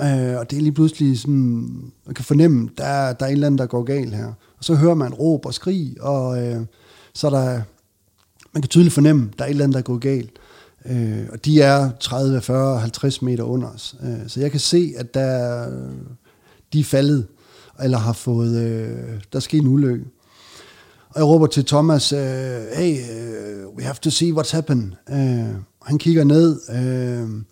[0.00, 3.46] øh, og det er lige pludselig sådan, man kan fornemme, der der er en eller
[3.46, 4.32] anden, der går galt her.
[4.58, 6.60] Og så hører man råb og skrig, og øh,
[7.14, 7.62] så er der,
[8.52, 10.30] man kan tydeligt fornemme, der er et eller andet, der går galt.
[10.86, 13.96] Øh, og de er 30, 40, 50 meter under os.
[14.02, 15.66] Øh, så jeg kan se, at der,
[16.72, 17.26] de er faldet,
[17.82, 20.04] eller har fået, øh, der er sket en ulykke.
[21.14, 24.92] Og jeg råber til Thomas, uh, hey, uh, we have to see what's happened.
[25.08, 25.16] Uh,
[25.86, 27.42] han kigger ned uh,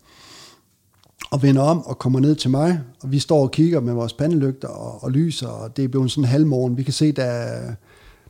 [1.30, 4.12] og vender om og kommer ned til mig, og vi står og kigger med vores
[4.12, 6.76] pandelygter og, og lyser, og det er blevet sådan en halvmorgen.
[6.76, 7.60] Vi kan se, der,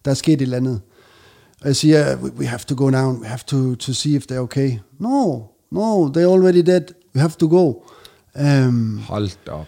[0.05, 0.81] der er sket et eller andet.
[1.61, 4.39] Og jeg siger, we have to go down, we have to, to see if they're
[4.39, 4.79] okay.
[4.99, 6.83] No, no, they're already dead,
[7.15, 7.83] we have to go.
[8.41, 9.67] Um, Hold op.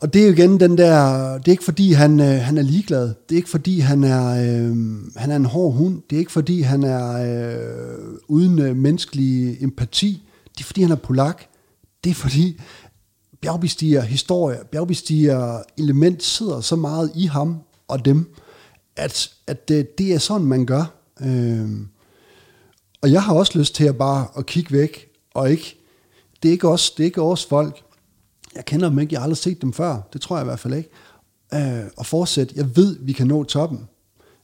[0.00, 2.62] Og det er jo igen den der, det er ikke fordi han, øh, han er
[2.62, 4.76] ligeglad, det er ikke fordi han er, øh,
[5.16, 9.62] han er en hård hund, det er ikke fordi han er øh, uden øh, menneskelig
[9.62, 10.22] empati,
[10.58, 11.42] det er fordi han er polak,
[12.04, 12.60] det er fordi
[13.40, 18.34] bjergbestiger historie, bjergbestiger element sidder så meget i ham og dem,
[18.96, 20.84] at, at det, det er sådan man gør.
[21.20, 21.70] Øh,
[23.02, 25.76] og jeg har også lyst til at bare at kigge væk, og ikke,
[26.42, 27.82] det er ikke os, det er ikke os folk,
[28.56, 30.60] jeg kender dem ikke, jeg har aldrig set dem før, det tror jeg i hvert
[30.60, 30.90] fald ikke,
[31.54, 32.54] øh, og fortsætte.
[32.56, 33.88] Jeg ved, vi kan nå toppen.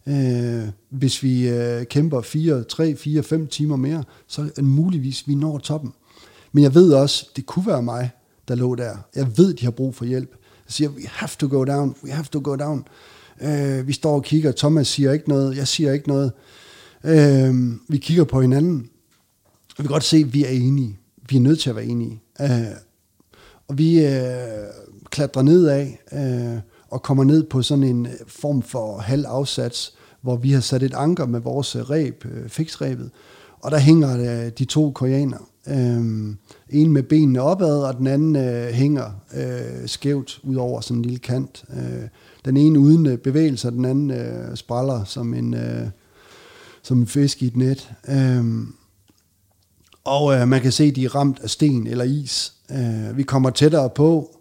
[0.09, 5.29] Øh, hvis vi øh, kæmper 4, 3, 4, 5 timer mere, så er det muligvis,
[5.29, 5.92] vi når toppen.
[6.53, 8.11] Men jeg ved også, det kunne være mig,
[8.48, 8.96] der lå der.
[9.14, 10.31] Jeg ved, de har brug for hjælp.
[10.40, 12.85] Jeg siger, we have to go down, we have to go down.
[13.40, 16.33] Øh, vi står og kigger, Thomas siger ikke noget, jeg siger ikke noget.
[17.05, 17.55] Øh,
[17.88, 18.88] vi kigger på hinanden,
[19.68, 20.98] og vi kan godt se, at vi er enige.
[21.29, 22.22] Vi er nødt til at være enige.
[22.40, 22.48] Øh,
[23.68, 24.22] og vi øh,
[25.11, 30.37] klatrer nedad øh, og kommer ned på sådan en øh, form for halv afsats, hvor
[30.37, 33.11] vi har sat et anker med vores øh, reb, øh, fiksrebet.
[33.61, 35.48] Og der hænger øh, de to koreaner.
[35.68, 36.35] Øh,
[36.70, 41.03] en med benene opad, og den anden øh, hænger øh, skævt ud over sådan en
[41.03, 41.64] lille kant.
[41.77, 42.09] Øh,
[42.44, 45.87] den ene uden øh, bevægelse, og den anden øh, spræller som en, øh,
[46.83, 47.92] som en fisk i et net.
[48.09, 48.44] Øh,
[50.05, 52.55] og øh, man kan se, at de er ramt af sten eller is.
[52.73, 54.37] Øh, vi kommer tættere på,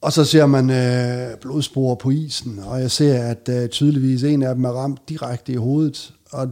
[0.00, 4.42] og så ser man øh, blodspor på isen, og jeg ser, at øh, tydeligvis en
[4.42, 6.48] af dem er ramt direkte i hovedet, og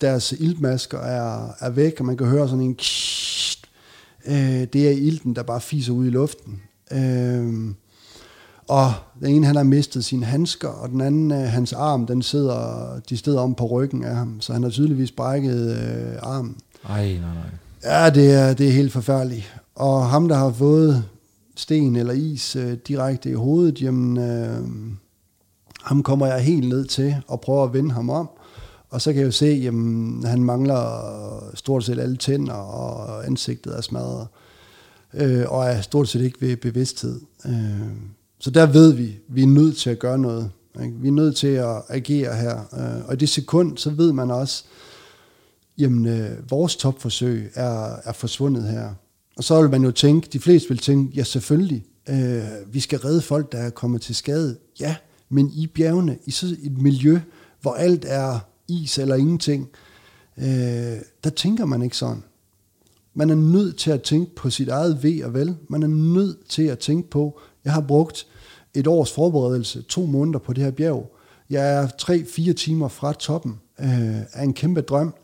[0.00, 3.66] deres iltmasker er, er væk, og man kan høre sådan en kst,
[4.26, 6.62] øh, det er ilten, der bare fiser ud i luften.
[6.92, 7.74] Øh,
[8.68, 12.22] og den ene, han har mistet sine handsker, og den anden, øh, hans arm, den
[12.22, 16.56] sidder, de sidder om på ryggen af ham, så han har tydeligvis brækket øh, armen.
[16.88, 17.50] Ej, nej, nej.
[17.84, 19.56] Ja, det er, det er helt forfærdeligt.
[19.76, 21.04] Og ham, der har fået
[21.56, 24.58] sten eller is øh, direkte i hovedet, jamen, øh,
[25.82, 28.28] ham kommer jeg helt ned til og prøver at vende ham om.
[28.90, 33.76] Og så kan jeg jo se, jamen, han mangler stort set alle tænder, og ansigtet
[33.76, 34.26] er smadret,
[35.14, 37.20] øh, og er stort set ikke ved bevidsthed.
[37.46, 37.90] Øh,
[38.38, 40.50] så der ved vi, vi er nødt til at gøre noget.
[40.82, 40.94] Ikke?
[41.00, 42.58] Vi er nødt til at agere her.
[42.58, 44.64] Øh, og i det sekund, så ved man også,
[45.78, 48.90] jamen, øh, vores topforsøg er, er forsvundet her.
[49.36, 52.98] Og så vil man jo tænke, de fleste vil tænke, ja selvfølgelig, øh, vi skal
[52.98, 54.56] redde folk, der er kommet til skade.
[54.80, 54.96] Ja,
[55.28, 57.20] men i bjergene, i så et miljø,
[57.60, 59.68] hvor alt er is eller ingenting,
[60.38, 60.44] øh,
[61.24, 62.22] der tænker man ikke sådan.
[63.14, 65.56] Man er nødt til at tænke på sit eget ved og vel.
[65.68, 68.26] Man er nødt til at tænke på, jeg har brugt
[68.74, 71.16] et års forberedelse, to måneder på det her bjerg.
[71.50, 75.14] Jeg er tre-fire timer fra toppen øh, af en kæmpe drøm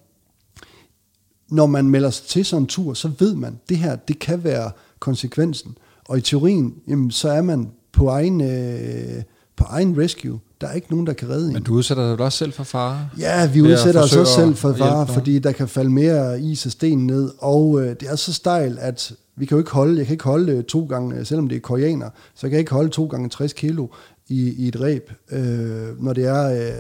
[1.53, 4.19] når man melder sig til sådan en tur, så ved man, at det her, det
[4.19, 5.77] kan være konsekvensen.
[6.09, 9.23] Og i teorien, jamen, så er man på egen, øh,
[9.57, 10.41] på egen rescue.
[10.61, 11.53] Der er ikke nogen, der kan redde en.
[11.53, 13.09] Men du udsætter dig også selv for fare?
[13.19, 16.73] Ja, vi udsætter os også selv for fare, fordi der kan falde mere is og
[16.73, 17.31] sten ned.
[17.39, 20.25] Og øh, det er så stejl, at vi kan jo ikke holde, jeg kan ikke
[20.25, 23.29] holde øh, to gange, selvom det er koreaner, så jeg kan ikke holde to gange
[23.29, 23.87] 60 kilo
[24.29, 26.73] i, i et ræb, øh, når det er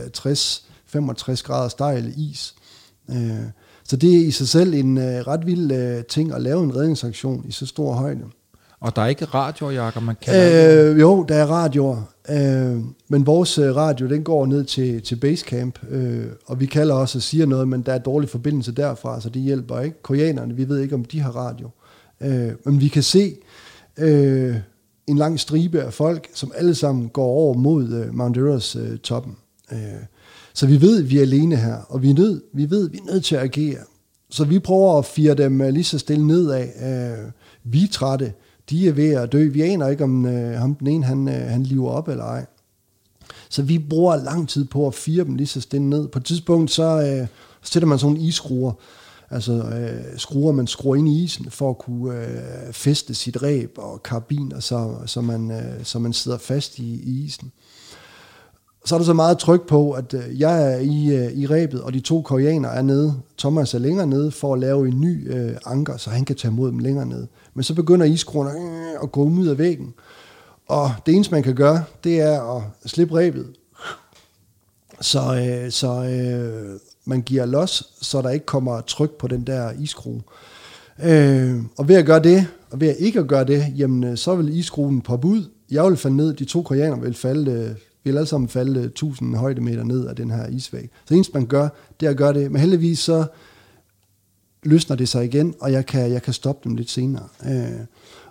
[0.94, 2.54] øh, 60-65 grader stejl is.
[3.10, 3.16] Øh,
[3.92, 6.76] så det er i sig selv en øh, ret vild øh, ting at lave en
[6.76, 8.20] redningsaktion i så stor højde.
[8.80, 10.34] Og der er ikke radiojakker, man kan?
[10.34, 12.02] Øh, jo, der er radioer.
[12.28, 16.94] Øh, men vores øh, radio, den går ned til, til basecamp, øh, og vi kalder
[16.94, 20.02] også og siger noget, men der er dårlig forbindelse derfra, så det hjælper ikke.
[20.02, 21.70] Koreanerne, vi ved ikke, om de har radio.
[22.20, 23.36] Øh, men vi kan se
[23.96, 24.56] øh,
[25.06, 28.98] en lang stribe af folk, som alle sammen går over mod øh, Mount Everest øh,
[28.98, 29.36] toppen.
[29.72, 29.78] Øh,
[30.54, 32.92] så vi ved, at vi er alene her, og vi, er nød, vi ved, at
[32.92, 33.78] vi er nødt til at agere.
[34.30, 36.62] Så vi prøver at fire dem øh, lige så stille nedad.
[36.62, 37.30] Øh,
[37.64, 38.32] vi er trætte,
[38.70, 39.48] de er ved at dø.
[39.48, 42.46] Vi aner ikke, om øh, ham den ene han, øh, han lever op eller ej.
[43.48, 46.08] Så vi bruger lang tid på at fire dem lige så stille ned.
[46.08, 47.26] På et tidspunkt, så øh,
[47.62, 48.72] sætter man sådan nogle iskruer
[49.32, 53.78] Altså øh, skruer, man skruer ind i isen for at kunne øh, feste sit ræb
[53.78, 57.52] og karabiner, så, så, man, øh, så man sidder fast i, i isen.
[58.84, 61.82] Så er der så meget tryk på, at øh, jeg er i, øh, i rebet,
[61.82, 63.14] og de to koreaner er nede.
[63.38, 66.52] Thomas er længere nede for at lave en ny øh, anker, så han kan tage
[66.52, 67.26] imod dem længere nede.
[67.54, 69.94] Men så begynder iskruerne øh, at gå ud af væggen.
[70.68, 73.46] Og det eneste, man kan gøre, det er at slippe rebet.
[75.00, 79.72] Så, øh, så øh, man giver los, så der ikke kommer tryk på den der
[79.78, 80.22] iskrue.
[81.04, 84.16] Øh, og ved at gøre det, og ved at ikke at gøre det, jamen, øh,
[84.16, 85.44] så vil iskruen poppe ud.
[85.70, 87.70] Jeg vil falde ned, de to koreaner vil falde, øh,
[88.04, 90.90] vi vil alle sammen falde 1000 højdemeter ned af den her isvæg.
[91.04, 91.68] Så eneste man gør,
[92.00, 92.52] det er at gøre det.
[92.52, 93.26] Men heldigvis så
[94.62, 97.28] løsner det sig igen, og jeg kan, jeg kan stoppe dem lidt senere.
[97.46, 97.86] Øh,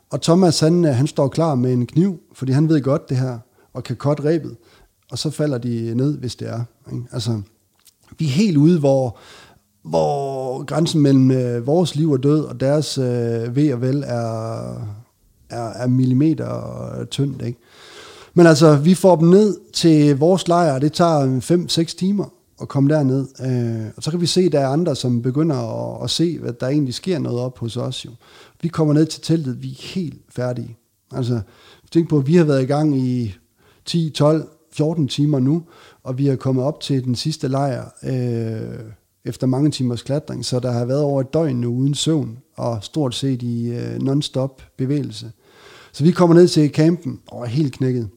[0.09, 3.39] og Thomas, han, han står klar med en kniv, fordi han ved godt det her,
[3.73, 4.55] og kan godt rebet,
[5.11, 6.63] og så falder de ned, hvis det er.
[6.91, 7.03] Ikke?
[7.11, 7.41] Altså,
[8.17, 9.17] vi er helt ude, hvor,
[9.83, 14.71] hvor grænsen mellem øh, vores liv og død og deres øh, ved og vel er,
[15.49, 17.41] er, er millimeter tyndt.
[17.41, 17.59] Ikke?
[18.33, 22.25] Men altså, vi får dem ned til vores lejr, det tager øh, 5-6 timer
[22.61, 23.27] at komme derned.
[23.45, 26.39] Øh, og så kan vi se, at der er andre, som begynder at, at se,
[26.43, 28.05] at der egentlig sker noget op hos os.
[28.05, 28.11] Jo.
[28.61, 30.77] Vi kommer ned til teltet, vi er helt færdige.
[31.11, 31.41] Altså,
[31.91, 33.35] tænk på, at vi har været i gang i
[33.85, 35.63] 10, 12, 14 timer nu,
[36.03, 38.79] og vi er kommet op til den sidste lejr øh,
[39.25, 42.83] efter mange timers klatring, så der har været over et døgn nu uden søvn, og
[42.83, 45.31] stort set i øh, non-stop bevægelse.
[45.91, 48.09] Så vi kommer ned til campen og er helt knækket.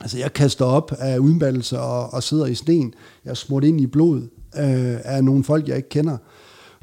[0.00, 2.94] Altså jeg kaster op af udmattelse og, og sidder i sten.
[3.24, 4.22] Jeg er smurt ind i blod
[4.58, 6.16] øh, af nogle folk, jeg ikke kender.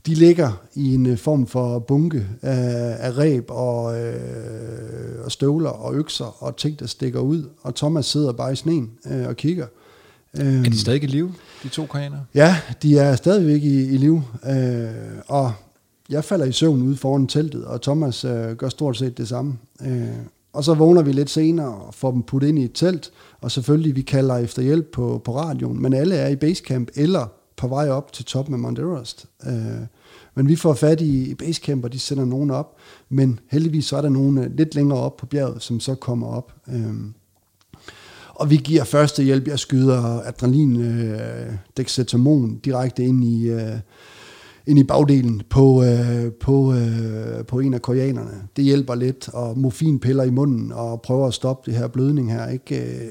[0.05, 5.69] De ligger i en øh, form for bunke af, af ræb og, øh, og støvler
[5.69, 7.49] og økser og ting, der stikker ud.
[7.61, 9.67] Og Thomas sidder bare i sneen øh, og kigger.
[10.39, 12.17] Øh, er de stadig i live, de to kaner?
[12.33, 14.23] Ja, de er stadigvæk i, i live.
[14.49, 14.87] Øh,
[15.27, 15.53] og
[16.09, 19.57] jeg falder i søvn ude foran teltet, og Thomas øh, gør stort set det samme.
[19.81, 20.07] Øh,
[20.55, 23.51] og så vågner vi lidt senere og får dem puttet ind i et telt, og
[23.51, 27.67] selvfølgelig vi kalder efter hjælp på, på radioen, men alle er i basecamp eller på
[27.67, 29.25] vej op til toppen af Mount Everest.
[29.45, 29.53] Øh,
[30.35, 32.75] men vi får fat i, i basecamp, og de sender nogen op,
[33.09, 36.27] men heldigvis så er der nogen øh, lidt længere op på bjerget, som så kommer
[36.27, 36.53] op.
[36.67, 36.93] Øh,
[38.29, 39.47] og vi giver første hjælp.
[39.47, 43.79] Jeg skyder adrenalin, øh, dexetamon direkte ind i, øh,
[44.67, 48.41] ind i bagdelen på, øh, på, øh, på en af koreanerne.
[48.55, 52.47] Det hjælper lidt, og morfinpiller i munden, og prøver at stoppe det her blødning her.
[52.49, 52.81] Ikke?
[52.81, 53.07] Øh,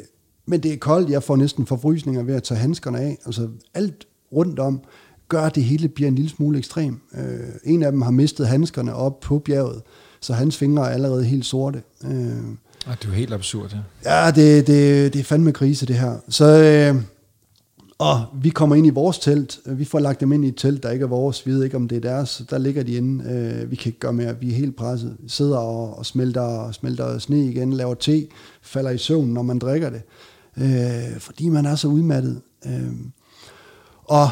[0.47, 3.19] men det er koldt, jeg får næsten forfrysninger ved at tage handskerne af.
[3.27, 4.81] Altså alt rundt om
[5.29, 7.01] gør, at det hele bliver en lille smule ekstrem.
[7.15, 7.23] Øh,
[7.65, 9.83] en af dem har mistet handskerne op på bjerget,
[10.21, 11.83] så hans fingre er allerede helt sorte.
[12.05, 14.25] Øh, ah, det er jo helt absurd, ja.
[14.25, 16.17] Ja, det, det, det er fandme krise, det her.
[16.29, 16.45] Så...
[16.95, 17.03] Øh,
[18.05, 19.61] og vi kommer ind i vores telt.
[19.67, 21.47] Vi får lagt dem ind i et telt, der ikke er vores.
[21.47, 22.43] Vi ved ikke, om det er deres.
[22.51, 23.25] Der ligger de inde.
[23.31, 24.41] Øh, vi kan ikke gøre mere.
[24.41, 25.17] Vi er helt presset.
[25.21, 28.27] Vi sidder og, og smelter, smelter sne igen, laver te,
[28.63, 30.03] falder i søvn, når man drikker det.
[30.57, 32.41] Øh, fordi man er så udmattet.
[32.67, 32.93] Øh,
[34.05, 34.29] og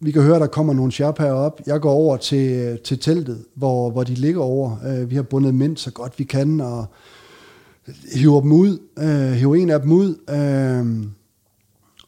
[0.00, 1.60] vi kan høre, der kommer nogle sherpaer op.
[1.66, 4.76] Jeg går over til, til teltet, hvor, hvor de ligger over.
[4.86, 6.86] Øh, vi har bundet mænd så godt vi kan, og
[8.14, 8.78] hiver dem ud.
[8.98, 10.14] Øh, hiver en af dem ud.
[10.30, 11.10] Øh,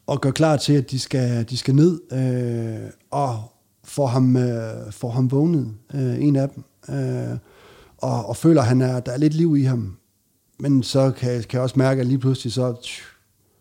[0.07, 3.43] og gør klar til, at de skal, de skal ned, øh, og
[3.83, 6.63] får ham, øh, får ham vågnet, øh, en af dem,
[6.95, 7.37] øh,
[7.97, 9.97] og, og føler, at han er, der er lidt liv i ham.
[10.59, 12.75] Men så kan, kan jeg også mærke, at lige pludselig så,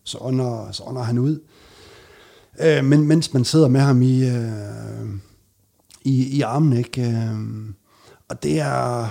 [0.04, 1.40] så, ånder, så ånder han ud.
[2.60, 5.08] Øh, men mens man sidder med ham i, øh,
[6.04, 7.02] i, i armen, ikke?
[7.02, 7.38] Øh,
[8.28, 9.08] og det er,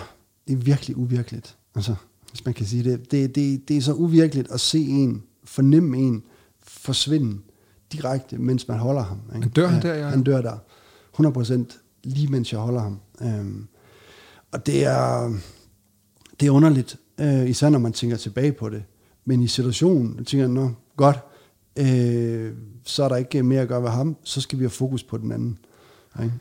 [0.48, 1.96] det er virkelig uvirkeligt, altså,
[2.30, 3.12] hvis man kan sige det.
[3.12, 3.68] Det, det.
[3.68, 6.24] det er så uvirkeligt at se en, fornemme en,
[6.64, 7.42] forsvinde
[7.92, 9.22] direkte, mens man holder ham.
[9.36, 9.42] Ikke?
[9.42, 10.08] Han dør han der, ja?
[10.08, 10.58] Han dør der.
[11.20, 13.00] 100% lige mens jeg holder ham.
[13.22, 13.68] Øhm,
[14.52, 15.34] og det er,
[16.40, 18.84] det er underligt, øh, især når man tænker tilbage på det.
[19.26, 21.20] Men i situationen, tænker jeg, nå, godt,
[21.76, 22.54] øh,
[22.84, 25.18] så er der ikke mere at gøre ved ham, så skal vi have fokus på
[25.18, 25.58] den anden.
[26.24, 26.34] Ikke?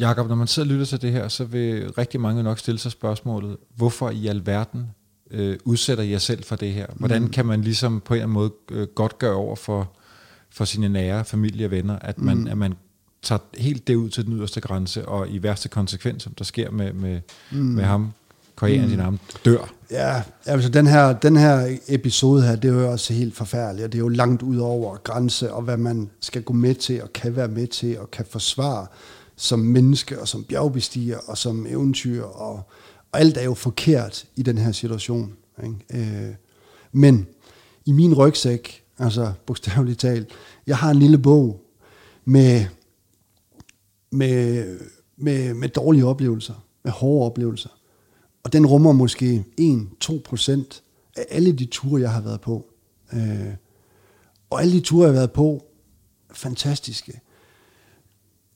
[0.00, 2.78] Jakob, når man sidder og lytter til det her, så vil rigtig mange nok stille
[2.78, 4.86] sig spørgsmålet, hvorfor i alverden
[5.32, 6.86] øh, udsætter jer selv for det her?
[6.96, 7.30] Hvordan mm.
[7.30, 9.90] kan man ligesom på en eller anden måde øh, godt gøre over for,
[10.50, 12.46] for sine nære familie og venner, at man, mm.
[12.46, 12.74] at man
[13.22, 16.70] tager helt det ud til den yderste grænse, og i værste konsekvens, som der sker
[16.70, 17.20] med, med,
[17.50, 17.58] mm.
[17.58, 18.12] med ham,
[18.56, 18.90] koreaner mm.
[18.90, 19.72] din arm, dør.
[19.90, 23.92] Ja, altså den her, den her episode her, det er jo også helt forfærdeligt, og
[23.92, 27.12] det er jo langt ud over grænse, og hvad man skal gå med til, og
[27.12, 28.86] kan være med til, og kan forsvare
[29.36, 32.70] som menneske, og som bjergbestiger, og som eventyr, og
[33.12, 35.36] og alt er jo forkert i den her situation.
[35.64, 36.28] Ikke?
[36.28, 36.34] Øh,
[36.92, 37.26] men
[37.86, 40.30] i min rygsæk, altså bogstaveligt talt,
[40.66, 41.60] jeg har en lille bog
[42.24, 42.64] med,
[44.10, 44.78] med,
[45.16, 46.54] med, med dårlige oplevelser,
[46.84, 47.68] med hårde oplevelser.
[48.42, 50.80] Og den rummer måske 1-2%
[51.16, 52.66] af alle de ture, jeg har været på.
[53.12, 53.54] Øh,
[54.50, 55.66] og alle de ture, jeg har været på,
[56.32, 57.20] fantastiske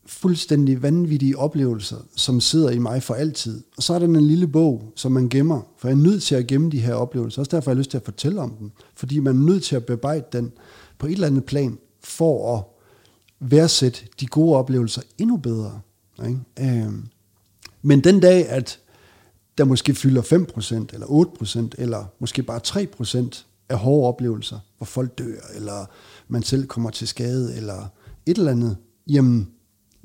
[0.06, 3.62] fuldstændig vanvittige oplevelser, som sidder i mig for altid.
[3.76, 6.34] Og så er der en lille bog, som man gemmer, for jeg er nødt til
[6.34, 7.42] at gemme de her oplevelser.
[7.42, 9.76] Også derfor har jeg lyst til at fortælle om dem, fordi man er nødt til
[9.76, 10.52] at bearbejde den
[10.98, 12.64] på et eller andet plan, for at
[13.40, 15.80] værdsætte de gode oplevelser endnu bedre.
[16.26, 16.40] Ikke?
[16.60, 17.06] Øhm,
[17.82, 18.78] men den dag, at
[19.58, 25.18] der måske fylder 5% eller 8%, eller måske bare 3% af hårde oplevelser, hvor folk
[25.18, 25.86] dør, eller
[26.28, 27.88] man selv kommer til skade, eller
[28.26, 28.76] et eller andet,
[29.06, 29.48] jamen,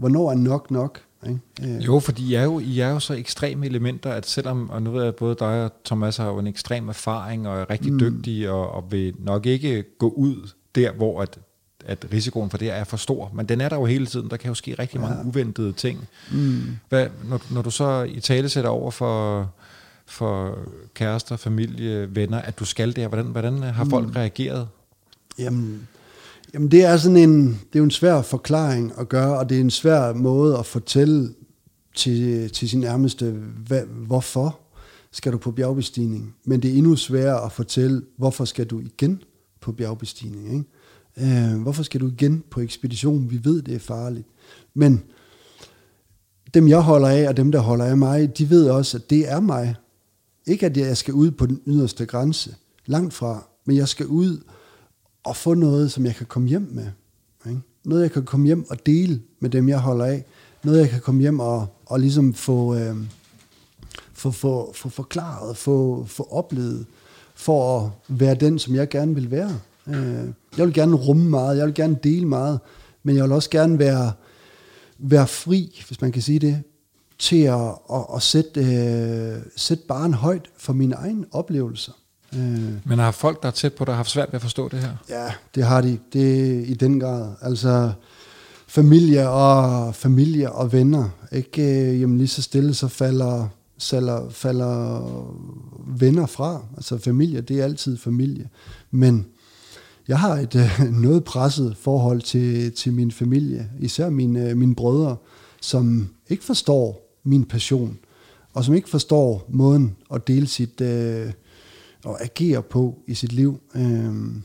[0.02, 1.02] hvornår er nok nok?
[1.28, 1.40] Ikke?
[1.64, 1.86] Øh.
[1.86, 4.92] Jo, fordi I er jo, I er jo så ekstreme elementer, at selvom, og nu
[4.92, 7.94] ved jeg, at både dig og Thomas har jo en ekstrem erfaring, og er rigtig
[7.94, 8.00] mm.
[8.00, 11.40] dygtige, og, og vil nok ikke gå ud der, hvor at,
[11.86, 13.32] at risikoen for det er for stor.
[13.34, 14.30] Men den er der jo hele tiden.
[14.30, 15.08] Der kan jo ske rigtig ja.
[15.08, 16.08] mange uventede ting.
[16.32, 16.62] Mm.
[16.90, 19.50] Hvad, når, når du så i tale sætter over for,
[20.06, 20.58] for
[20.94, 24.12] kærester, familie, venner, at du skal det her, hvordan, hvordan har folk mm.
[24.12, 24.68] reageret?
[25.40, 25.88] Jamen,
[26.54, 29.58] Jamen det er sådan en, det er jo en svær forklaring at gøre, og det
[29.58, 31.34] er en svær måde at fortælle
[31.96, 33.32] til, til sin nærmeste,
[33.68, 34.60] hvad, hvorfor
[35.12, 36.36] skal du på bjergbestigning.
[36.46, 39.24] Men det er endnu sværere at fortælle, hvorfor skal du igen
[39.62, 40.54] på bjergbestigning.
[40.54, 41.54] Ikke?
[41.54, 43.32] Øh, hvorfor skal du igen på ekspedition?
[43.32, 44.28] Vi ved, det er farligt.
[44.74, 45.04] Men
[46.54, 49.32] dem, jeg holder af, og dem, der holder af mig, de ved også, at det
[49.32, 49.76] er mig.
[50.48, 52.56] Ikke, at jeg skal ud på den yderste grænse.
[52.86, 53.48] Langt fra.
[53.66, 54.44] Men jeg skal ud
[55.30, 56.88] at få noget, som jeg kan komme hjem med.
[57.46, 57.62] Ikke?
[57.84, 60.26] Noget, jeg kan komme hjem og dele med dem, jeg holder af.
[60.64, 62.96] Noget, jeg kan komme hjem og, og ligesom få, øh,
[64.14, 66.86] få, få, få forklaret, få, få oplevet,
[67.36, 69.60] for at være den, som jeg gerne vil være.
[69.88, 72.60] Øh, jeg vil gerne rumme meget, jeg vil gerne dele meget,
[73.04, 74.12] men jeg vil også gerne være,
[74.98, 76.64] være fri, hvis man kan sige det,
[77.20, 81.92] til at, at, at sætte, øh, sætte barn højt for mine egne oplevelser.
[82.36, 84.80] Øh, Men har folk, der er tæt på dig, haft svært ved at forstå det
[84.80, 84.96] her?
[85.10, 86.00] Ja, det har de.
[86.14, 87.32] Det i den grad.
[87.42, 87.92] Altså,
[88.68, 91.10] familie og familie og venner.
[91.32, 91.62] Ikke?
[91.62, 93.48] Øh, jamen lige så stille, så falder,
[93.80, 95.02] falder, falder
[95.88, 96.64] venner fra.
[96.78, 98.50] Altså familie, det er altid familie.
[98.92, 99.26] Men
[100.08, 103.70] jeg har et øh, noget presset forhold til, til min familie.
[103.80, 105.16] Især mine, mine brødre,
[105.62, 107.98] som ikke forstår min passion.
[108.54, 110.82] Og som ikke forstår måden at dele sit...
[110.82, 111.32] Øh,
[112.06, 113.60] at agere på i sit liv.
[113.76, 114.44] Øhm,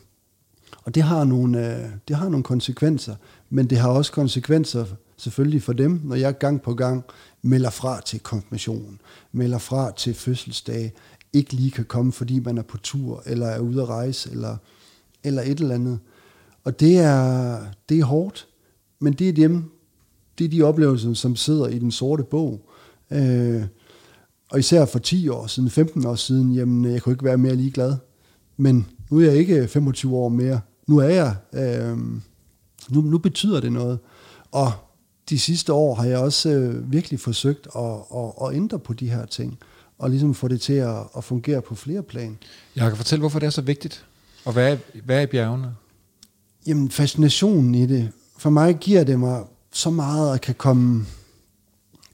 [0.85, 3.15] og det har, nogle, øh, det har nogle konsekvenser,
[3.51, 4.85] men det har også konsekvenser
[5.17, 7.05] selvfølgelig for dem, når jeg gang på gang
[7.43, 9.01] melder fra til konfirmation,
[9.33, 10.93] melder fra til fødselsdag,
[11.33, 14.57] ikke lige kan komme, fordi man er på tur, eller er ude at rejse, eller,
[15.25, 15.99] eller et eller andet.
[16.65, 18.49] Og det er, det er hårdt,
[19.01, 19.65] men det er dem,
[20.39, 22.71] det er de oplevelser, som sidder i den sorte bog.
[23.11, 23.65] Øh,
[24.57, 27.55] og især for 10 år siden, 15 år siden, jamen jeg kunne ikke være mere
[27.57, 27.97] ligeglad.
[28.57, 30.61] Men nu er jeg ikke 25 år mere.
[30.87, 31.99] Nu er jeg, øh,
[32.89, 33.99] nu, nu betyder det noget.
[34.53, 34.73] Og
[35.29, 37.83] de sidste år har jeg også øh, virkelig forsøgt at,
[38.17, 39.59] at, at ændre på de her ting,
[39.99, 42.39] og ligesom få det til at, at fungere på flere plan.
[42.77, 44.07] Jeg kan fortælle, hvorfor det er så vigtigt,
[44.45, 45.75] og hvad er, hvad er i bjergene?
[46.67, 48.11] Jamen fascinationen i det.
[48.39, 51.07] For mig giver det mig så meget at kan komme,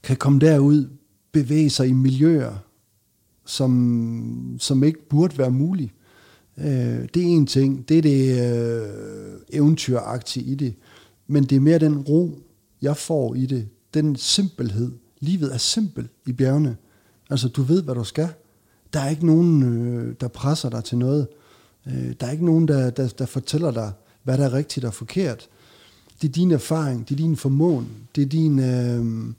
[0.03, 0.87] kan komme derud
[1.33, 2.53] bevæge sig i miljøer,
[3.45, 5.93] som, som ikke burde være muligt.
[6.57, 6.65] Øh,
[7.13, 7.89] det er en ting.
[7.89, 10.73] Det er det øh, eventyragtige i det.
[11.27, 12.39] Men det er mere den ro,
[12.81, 13.67] jeg får i det.
[13.93, 14.91] Den simpelhed.
[15.19, 16.77] Livet er simpelt i bjergene.
[17.29, 18.29] Altså, du ved, hvad du skal.
[18.93, 21.27] Der er ikke nogen, øh, der presser dig til noget.
[21.87, 23.91] Øh, der er ikke nogen, der, der, der fortæller dig,
[24.23, 25.49] hvad der er rigtigt og forkert.
[26.21, 29.33] Det er din erfaring, det er din formåen, det er din, øh,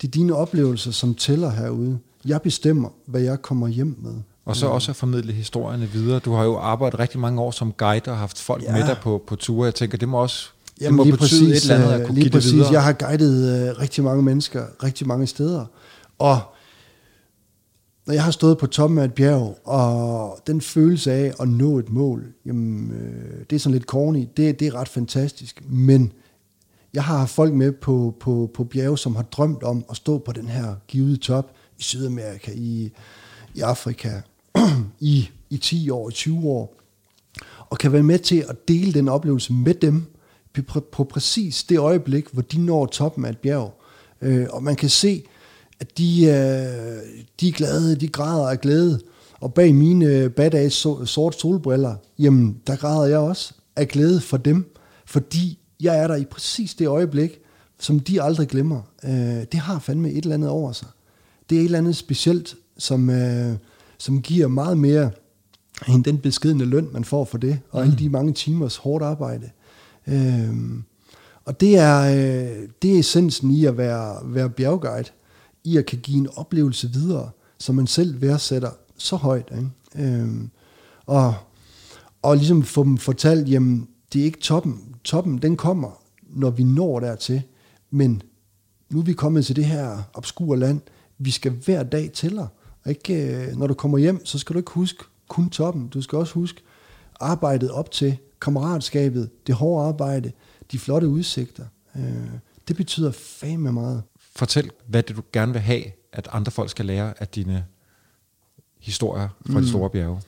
[0.00, 1.98] det er dine oplevelser, som tæller herude.
[2.24, 4.14] Jeg bestemmer, hvad jeg kommer hjem med.
[4.44, 6.18] Og så også at formidle historierne videre.
[6.18, 8.72] Du har jo arbejdet rigtig mange år som guide og haft folk ja.
[8.72, 9.64] med dig på, på ture.
[9.64, 12.06] Jeg tænker, det må også det Jamen, må lige betyde præcis, et eller andet at
[12.06, 12.50] kunne lige give præcis.
[12.50, 12.72] det videre.
[12.72, 15.64] Jeg har guidet uh, rigtig mange mennesker, rigtig mange steder.
[16.18, 16.40] Og
[18.06, 21.78] når jeg har stået på toppen af et bjerg, og den følelse af at nå
[21.78, 25.62] et mål, jamen, øh, det er sådan lidt corny, det, det er ret fantastisk.
[25.68, 26.12] Men
[26.94, 30.18] jeg har haft folk med på, på, på bjerge, som har drømt om at stå
[30.18, 32.92] på den her givede top i Sydamerika, i,
[33.54, 34.20] i Afrika,
[35.00, 36.74] i, i 10 år, i 20 år,
[37.58, 40.14] og kan være med til at dele den oplevelse med dem
[40.92, 43.80] på, præcis det øjeblik, hvor de når toppen af et bjerg.
[44.22, 45.24] Øh, og man kan se,
[45.80, 46.32] at de, øh,
[47.40, 49.00] de er glade, de græder af glæde.
[49.40, 54.36] Og bag mine øh, badass sorte solbriller, jamen der græder jeg også af glæde for
[54.36, 54.74] dem,
[55.06, 57.38] fordi jeg er der i præcis det øjeblik,
[57.78, 58.80] som de aldrig glemmer.
[59.04, 60.88] Øh, det har fandme et eller andet over sig.
[61.50, 63.56] Det er et eller andet specielt, som, øh,
[63.98, 65.10] som giver meget mere
[65.88, 67.84] end den beskedende løn, man får for det, og mm.
[67.84, 69.50] alle de mange timers hårdt arbejde.
[70.06, 70.54] Øh,
[71.44, 75.08] og det er, øh, det er essensen i at være, være bjergguide,
[75.64, 79.52] i at kan give en oplevelse videre, som man selv værdsætter så højt.
[79.56, 80.08] Ikke?
[80.08, 80.28] Øh,
[81.06, 81.34] og,
[82.22, 84.94] og ligesom få dem fortalt, jamen, det er ikke toppen.
[85.04, 87.42] Toppen, den kommer, når vi når dertil.
[87.90, 88.22] Men
[88.90, 90.80] nu er vi kommet til det her obskure land.
[91.18, 92.46] Vi skal hver dag tæller.
[92.86, 95.88] Ikke, øh, når du kommer hjem, så skal du ikke huske kun toppen.
[95.88, 96.62] Du skal også huske
[97.20, 100.32] arbejdet op til, kammeratskabet, det hårde arbejde,
[100.72, 101.64] de flotte udsigter.
[101.96, 102.28] Øh,
[102.68, 104.02] det betyder fame meget.
[104.36, 105.82] Fortæl, hvad det du gerne vil have,
[106.12, 107.64] at andre folk skal lære af dine
[108.78, 109.64] historier fra mm.
[109.64, 110.20] de store bjerge.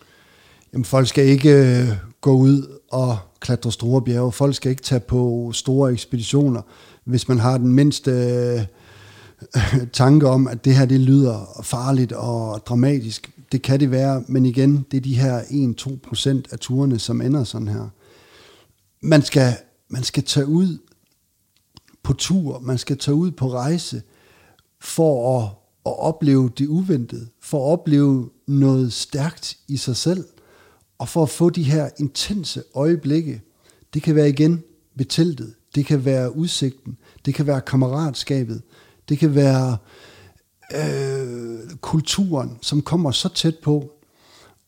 [0.73, 1.89] Jamen, folk skal ikke øh,
[2.21, 4.33] gå ud og klatre store bjerge.
[4.33, 6.63] Folk skal ikke tage på store ekspeditioner,
[7.05, 12.63] hvis man har den mindste øh, tanke om, at det her det lyder farligt og
[12.67, 13.31] dramatisk.
[13.53, 17.21] Det kan det være, men igen, det er de her 1-2 procent af turene, som
[17.21, 17.89] ender sådan her.
[19.03, 19.53] Man skal,
[19.89, 20.79] man skal tage ud
[22.03, 24.03] på tur, man skal tage ud på rejse
[24.81, 25.49] for at,
[25.87, 30.25] at opleve det uventede, for at opleve noget stærkt i sig selv,
[31.01, 33.43] og for at få de her intense øjeblikke.
[33.95, 34.63] Det kan være igen
[34.95, 38.63] ved teltet, det kan være udsigten, det kan være kammeratskabet,
[39.09, 39.77] det kan være
[40.75, 43.93] øh, kulturen, som kommer så tæt på.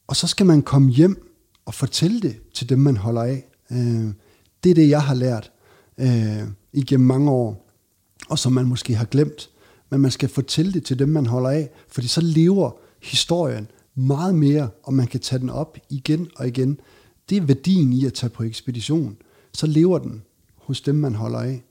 [0.06, 1.28] Og så skal man komme hjem
[1.64, 3.44] og fortælle det til dem, man holder af.
[3.72, 4.08] Øh,
[4.64, 5.52] det er det, jeg har lært
[5.98, 7.68] øh, igennem mange år,
[8.28, 9.50] og som man måske har glemt.
[9.90, 12.70] Men man skal fortælle det til dem, man holder af, fordi så lever
[13.02, 16.80] historien meget mere, og man kan tage den op igen og igen.
[17.28, 19.16] Det er værdien i at tage på ekspedition.
[19.54, 20.22] Så lever den
[20.56, 21.62] hos dem, man holder af.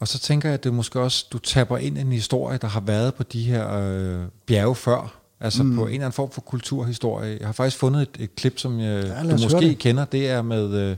[0.00, 2.68] Og så tænker jeg, at det måske også, du tapper ind i en historie, der
[2.68, 5.20] har været på de her øh, bjerge før.
[5.40, 5.74] Altså mm.
[5.74, 7.36] på en eller anden form for kulturhistorie.
[7.40, 9.78] Jeg har faktisk fundet et, et klip, som jeg, ja, du måske det.
[9.78, 10.04] kender.
[10.04, 10.96] Det er med, øh,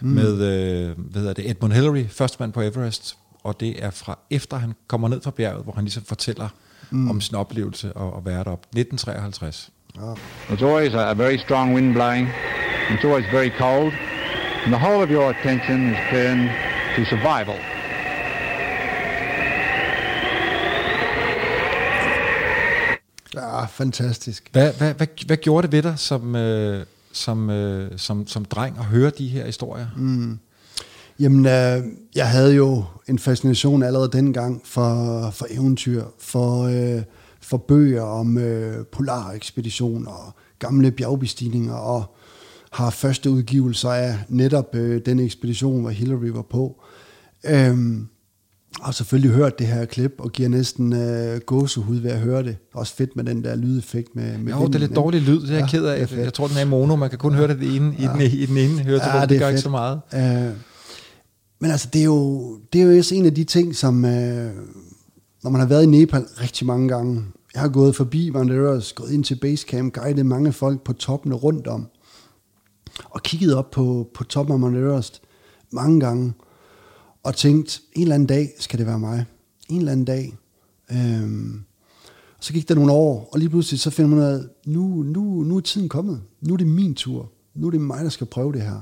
[0.00, 0.08] mm.
[0.08, 3.16] med øh, hvad hedder det, Edmund Hillary, første mand på Everest.
[3.42, 6.48] Og det er fra efter han kommer ned fra bjerget, hvor han ligesom fortæller
[6.90, 7.10] mm.
[7.10, 8.66] om sin oplevelse og at være deroppe.
[8.66, 9.70] 1953.
[10.00, 10.16] Oh.
[10.48, 12.26] There's always a, a very strong wind blowing.
[12.90, 13.92] It's always very cold.
[14.64, 16.50] And the whole of your attention is turned
[16.96, 17.54] to survival.
[23.34, 24.48] Ja, fantastisk.
[24.52, 28.78] Hvad, hvad, hvad, hvad gjorde det ved dig som, øh, som, øh, som, som dreng
[28.78, 29.86] at høre de her historier?
[29.96, 30.38] Mm.
[31.20, 31.82] Jamen, øh,
[32.14, 37.02] jeg havde jo en fascination allerede dengang for, for eventyr, for, øh,
[37.44, 42.14] for bøger om øh, polarekspeditioner og gamle bjergbestigninger, og
[42.72, 46.82] har første udgivelser af netop øh, den ekspedition, hvor Hillary var på.
[47.46, 48.08] Øhm,
[48.80, 52.56] og selvfølgelig hørt det her klip, og giver næsten øh, gåsehud ved at høre det.
[52.74, 55.40] Også fedt med den der lydeffekt med, med Jo, vinden, det er lidt dårlig lyd,
[55.40, 56.16] det er jeg ja, ked af.
[56.16, 57.38] Jeg tror, den er i mono, man kan kun ja.
[57.38, 58.04] høre det i den, ja.
[58.04, 59.52] i, den, i den ene høretebog, ja, det, det gør fedt.
[59.52, 60.00] ikke så meget.
[60.14, 60.52] Øh,
[61.60, 64.50] men altså, det er, jo, det er jo også en af de ting, som, øh,
[65.44, 67.24] når man har været i Nepal rigtig mange gange,
[67.54, 71.34] jeg har gået forbi Mount Everest, gået ind til Basecamp, guidet mange folk på toppene
[71.34, 71.86] rundt om,
[73.04, 75.22] og kigget op på, på toppen af Mount Everest
[75.72, 76.32] mange gange,
[77.22, 79.24] og tænkt, en eller anden dag skal det være mig.
[79.68, 80.34] En eller anden dag.
[80.92, 81.64] Øhm,
[82.38, 85.02] og så gik der nogle år, og lige pludselig så finder man ud af, nu,
[85.02, 86.22] nu, nu er tiden kommet.
[86.40, 87.30] Nu er det min tur.
[87.54, 88.80] Nu er det mig, der skal prøve det her.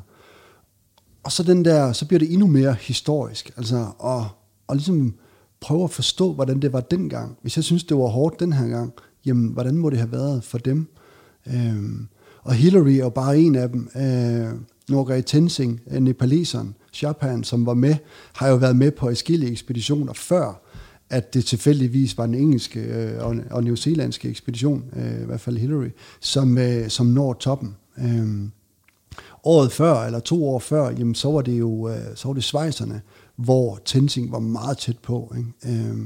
[1.22, 3.52] Og så, den der, så bliver det endnu mere historisk.
[3.56, 4.28] Altså, og,
[4.66, 5.14] og ligesom
[5.62, 7.36] prøve at forstå, hvordan det var dengang.
[7.42, 8.92] Hvis jeg synes, det var hårdt den her gang,
[9.26, 10.88] jamen, hvordan må det have været for dem?
[11.46, 12.08] Øhm,
[12.42, 13.88] og Hillary er jo bare en af dem.
[13.96, 14.48] Øh,
[14.88, 17.96] Norgay Tensing, øh, nepaleseren, Chaphan, som var med,
[18.32, 20.62] har jo været med på forskellige ekspeditioner før,
[21.10, 25.58] at det tilfældigvis var den engelske øh, og, og newzealandske ekspedition, øh, i hvert fald
[25.58, 25.88] Hillary,
[26.20, 27.76] som, øh, som når toppen.
[27.98, 28.48] Øh,
[29.44, 32.44] året før, eller to år før, jamen, så var det jo øh, så var det
[32.44, 33.00] Schweizerne,
[33.44, 35.34] hvor Tenzing var meget tæt på.
[35.36, 35.78] Ikke?
[35.78, 35.98] Øh,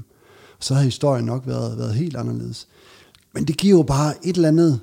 [0.61, 2.69] så havde historien nok været, været helt anderledes.
[3.33, 4.81] Men det giver jo bare et eller andet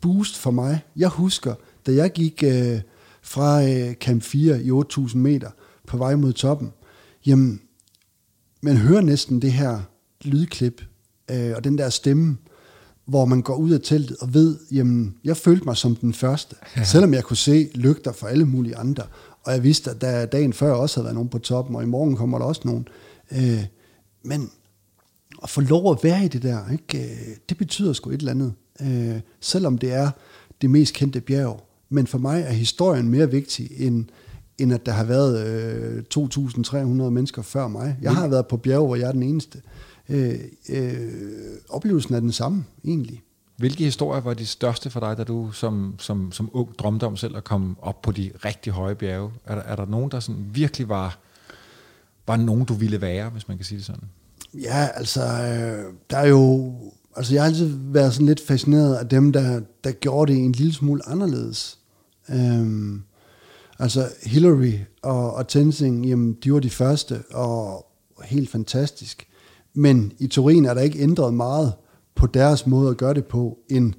[0.00, 0.84] boost for mig.
[0.96, 1.54] Jeg husker,
[1.86, 2.80] da jeg gik øh,
[3.22, 5.50] fra øh, Camp 4 i 8.000 meter
[5.86, 6.72] på vej mod toppen,
[7.26, 7.60] jamen,
[8.60, 9.80] man hører næsten det her
[10.22, 10.82] lydklip
[11.30, 12.36] øh, og den der stemme,
[13.06, 16.56] hvor man går ud af teltet og ved, jamen, jeg følte mig som den første,
[16.76, 16.84] ja.
[16.84, 19.02] selvom jeg kunne se lygter for alle mulige andre,
[19.46, 21.86] og jeg vidste, at der dagen før også havde været nogen på toppen, og i
[21.86, 22.88] morgen kommer der også nogen.
[23.32, 23.64] Øh,
[24.22, 24.50] men
[25.42, 28.30] at få lov at være i det der, ikke, øh, det betyder sgu et eller
[28.30, 28.52] andet.
[28.80, 30.10] Øh, selvom det er
[30.62, 31.68] det mest kendte bjerg.
[31.88, 34.04] Men for mig er historien mere vigtig end,
[34.58, 37.96] end at der har været øh, 2.300 mennesker før mig.
[38.02, 39.62] Jeg har været på bjerge, hvor jeg er den eneste.
[40.08, 40.38] Øh,
[40.68, 41.10] øh,
[41.68, 43.22] oplevelsen er den samme, egentlig.
[43.56, 47.16] Hvilke historier var de største for dig, da du som, som, som ung drømte om
[47.16, 49.30] selv at komme op på de rigtig høje bjerge?
[49.44, 51.18] Er der, er der nogen, der sådan virkelig var,
[52.26, 54.08] var nogen, du ville være, hvis man kan sige det sådan?
[54.54, 56.74] Ja, altså, øh, der er jo...
[57.16, 60.52] Altså, jeg har altid været sådan lidt fascineret af dem, der, der gjorde det en
[60.52, 61.78] lille smule anderledes.
[62.30, 63.02] Øhm,
[63.78, 67.86] altså, Hillary og, og Tenzing, jamen, de var de første, og
[68.24, 69.26] helt fantastisk.
[69.74, 71.72] Men i Turin er der ikke ændret meget
[72.16, 73.92] på deres måde at gøre det på, end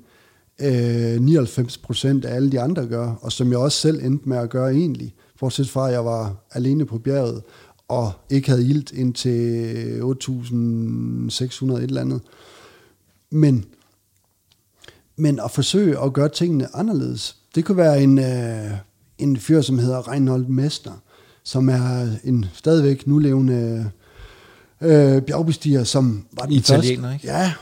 [0.61, 4.37] øh, 99 procent af alle de andre gør, og som jeg også selv endte med
[4.37, 7.43] at gøre egentlig, fortsat fra at jeg var alene på bjerget,
[7.87, 12.21] og ikke havde ilt ind til 8.600 et eller andet.
[13.29, 13.65] Men,
[15.15, 18.71] men at forsøge at gøre tingene anderledes, det kunne være en, øh,
[19.17, 21.01] en fyr, som hedder Reinhold Mester,
[21.43, 23.91] som er en stadigvæk nulevende
[24.81, 27.27] øh, bjergbestiger, som var den Italiener, første.
[27.27, 27.53] Ja,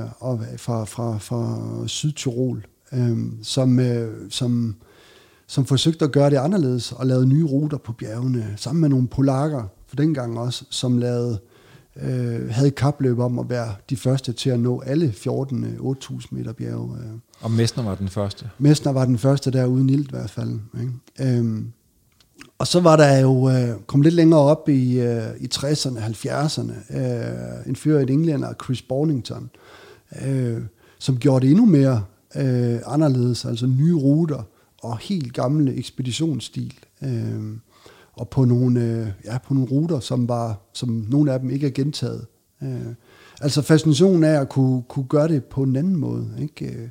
[0.00, 4.74] øh, og fra, fra, fra Sydtirol, øh, som, øh, som,
[5.46, 9.08] som forsøgte at gøre det anderledes og lavede nye ruter på bjergene, sammen med nogle
[9.08, 11.40] polakker for dengang også, som lavede,
[11.96, 16.26] øh, havde et kapløb om at være de første til at nå alle 14 8.000
[16.30, 16.96] meter bjerge.
[16.98, 17.12] Øh.
[17.40, 18.50] Og Messner var den første.
[18.58, 20.60] Messner var den første der uden ild i hvert fald.
[20.80, 21.38] Ikke?
[21.38, 21.72] Øhm,
[22.60, 26.96] og så var der jo, øh, kom lidt længere op i, øh, i 60'erne, 70'erne,
[26.98, 29.50] øh, en fyr i England, Chris Bonington,
[30.26, 30.62] øh,
[30.98, 32.04] som gjorde det endnu mere
[32.36, 34.42] øh, anderledes, altså nye ruter
[34.82, 36.74] og helt gamle ekspeditionsstil.
[37.02, 37.56] Øh,
[38.12, 41.66] og på nogle, øh, ja, på nogle ruter, som, var, som nogle af dem ikke
[41.66, 42.26] er gentaget.
[42.62, 42.94] Øh,
[43.40, 46.28] altså fascinationen af at kunne, kunne gøre det på en anden måde.
[46.40, 46.66] Ikke?
[46.66, 46.88] Øh,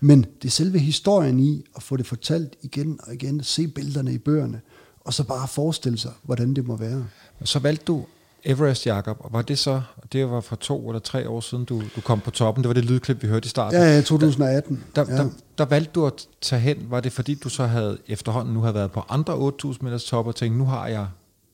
[0.00, 4.12] men det er selve historien i at få det fortalt igen og igen, se billederne
[4.12, 4.60] i bøgerne,
[5.04, 7.04] og så bare forestille sig, hvordan det må være.
[7.44, 8.04] Så valgte du
[8.44, 9.82] Everest, Jacob, og var det så,
[10.12, 12.74] det var for to eller tre år siden, du, du kom på toppen, det var
[12.74, 13.80] det lydklip, vi hørte i starten.
[13.80, 14.84] Ja, ja 2018.
[14.96, 15.16] Der, ja.
[15.16, 15.28] der,
[15.58, 18.74] der valgte du at tage hen, var det fordi du så havde efterhånden nu havde
[18.74, 21.06] været på andre 8.000 meters top og tænkt, nu har jeg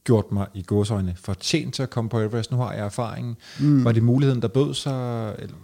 [0.05, 3.37] gjort mig i godsøjne fortjent til at komme på Everest, nu har jeg erfaringen.
[3.61, 3.85] Mm.
[3.85, 5.35] Var det muligheden, der bød sig?
[5.39, 5.55] Eller?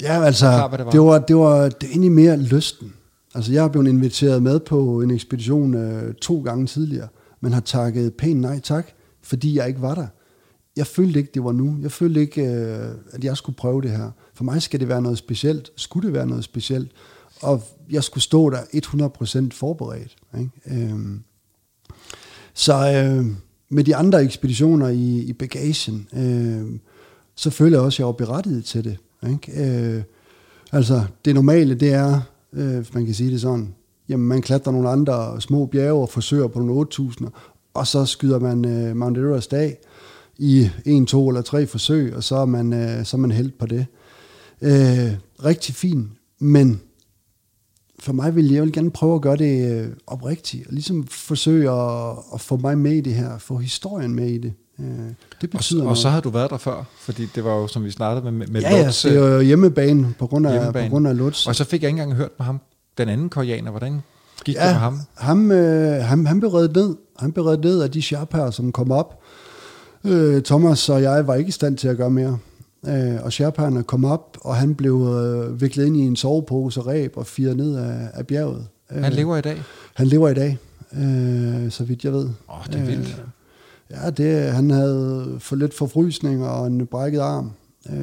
[0.00, 0.90] Ja, altså, Klar, det, var.
[0.90, 2.94] det, var, det var det var egentlig mere lysten.
[3.34, 7.08] Altså, jeg er blevet inviteret med på en ekspedition øh, to gange tidligere,
[7.40, 8.86] men har takket pænt nej tak,
[9.22, 10.06] fordi jeg ikke var der.
[10.76, 11.76] Jeg følte ikke, det var nu.
[11.82, 14.10] Jeg følte ikke, øh, at jeg skulle prøve det her.
[14.34, 15.70] For mig skal det være noget specielt.
[15.76, 16.92] Skulle det være noget specielt?
[17.42, 18.60] Og jeg skulle stå der
[19.48, 20.16] 100% forberedt.
[20.38, 20.50] Ikke?
[20.66, 21.22] Øhm,
[22.54, 23.26] så øh,
[23.68, 26.80] med de andre ekspeditioner i, i bagagen, øh,
[27.34, 28.98] så føler jeg også, at jeg var berettiget til det.
[29.30, 29.66] Ikke?
[29.96, 30.02] Øh,
[30.72, 32.20] altså, det normale, det er,
[32.54, 33.74] øh, hvis man kan sige det sådan,
[34.08, 37.28] jamen man klatrer nogle andre små bjerge og forsøger på nogle 8.000,
[37.74, 39.78] og så skyder man øh, Mount Everest af
[40.38, 43.50] i en, to eller tre forsøg, og så er man, øh, så er man held
[43.58, 43.86] på det.
[44.62, 45.12] Øh,
[45.44, 46.80] rigtig fint, men
[47.98, 51.70] for mig vil jeg vil gerne prøve at gøre det øh, oprigtigt, og ligesom forsøge
[51.70, 54.52] at, at få mig med i det her, få historien med i det.
[54.80, 54.86] Øh,
[55.40, 55.90] det betyder og, noget.
[55.90, 58.46] og så har du været der før, fordi det var jo, som vi startede med,
[58.46, 59.04] med ja, Lutz.
[59.04, 60.88] Ja, det er jo hjemmebane på grund af, hjemmebane.
[60.88, 61.46] på grund af Lutz.
[61.46, 62.60] Og så fik jeg ikke engang hørt med ham,
[62.98, 63.70] den anden koreaner.
[63.70, 64.02] Hvordan
[64.44, 65.00] gik ja, det med ham?
[65.14, 66.96] Ham, øh, ham, han blev reddet ned.
[67.18, 69.20] Han blev reddet ned af de sherpaer, som kom op.
[70.04, 72.38] Øh, Thomas og jeg var ikke i stand til at gøre mere.
[72.86, 76.86] Øh, og sherpaerne kom op, og han blev øh, viklet ind i en sovepose og
[76.86, 78.66] ræb og firet ned af, af bjerget.
[78.92, 79.62] Øh, han lever i dag?
[79.94, 80.58] Han lever i dag,
[80.92, 82.24] øh, så vidt jeg ved.
[82.24, 83.08] Åh, oh, det er vildt.
[83.08, 83.24] Øh,
[84.02, 87.52] ja, det, han havde for lidt forfrysning og en brækket arm.
[87.90, 87.96] Øh,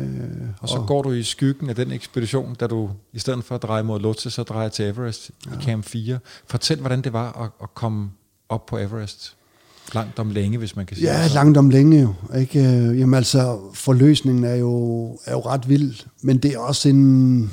[0.59, 3.55] og så og, går du i skyggen af den ekspedition, da du i stedet for
[3.55, 5.51] at dreje mod Lutze, så drejer til Everest ja.
[5.51, 6.19] i Camp 4.
[6.47, 8.09] Fortæl, hvordan det var at, at komme
[8.49, 9.35] op på Everest.
[9.93, 11.29] Langt om længe, hvis man kan sige ja, det.
[11.29, 12.13] Ja, langt om længe jo.
[12.39, 12.59] Ikke?
[12.69, 17.51] Jamen altså, forløsningen er jo, er jo ret vild, men det er også en,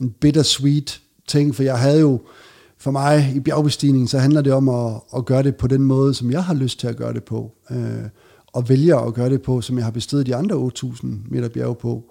[0.00, 2.20] en bittersweet ting, for jeg havde jo,
[2.78, 6.14] for mig i bjergbestigningen, så handler det om at, at gøre det på den måde,
[6.14, 7.52] som jeg har lyst til at gøre det på.
[7.70, 8.04] Øh,
[8.52, 11.74] og vælger at gøre det på, som jeg har bestedet de andre 8.000 meter bjerge
[11.74, 12.04] på,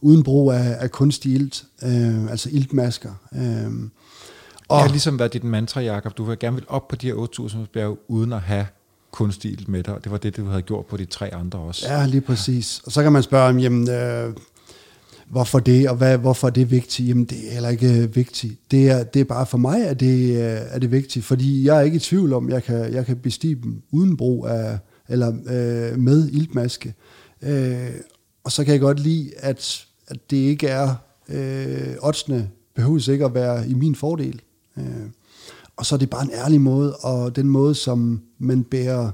[0.00, 3.10] uden brug af, af kunstig ilt, øh, altså iltmasker.
[3.34, 3.72] Øh,
[4.68, 6.16] og det har ligesom været dit mantra, Jacob.
[6.16, 8.66] Du vil gerne vil op på de her 8.000 bjerge, uden at have
[9.10, 9.94] kunstig ilt med dig.
[9.94, 11.92] Og det var det, du havde gjort på de tre andre også.
[11.92, 12.82] Ja, lige præcis.
[12.86, 14.34] Og så kan man spørge, jamen, øh,
[15.30, 17.08] hvorfor det, og hvad, hvorfor er det vigtigt?
[17.08, 18.70] Jamen, det er heller ikke øh, vigtigt.
[18.70, 21.76] Det er, det er bare for mig, at det øh, er det vigtigt, fordi jeg
[21.76, 24.78] er ikke i tvivl om, at jeg kan, jeg kan bestige dem uden brug af,
[25.08, 26.94] eller øh, med iltmaske.
[27.42, 27.90] Øh,
[28.44, 30.94] og så kan jeg godt lide, at, at det ikke er,
[31.28, 34.40] øh, oddsene behøves ikke at være i min fordel.
[34.78, 34.84] Øh,
[35.76, 39.10] og så er det bare en ærlig måde, og den måde, som man bærer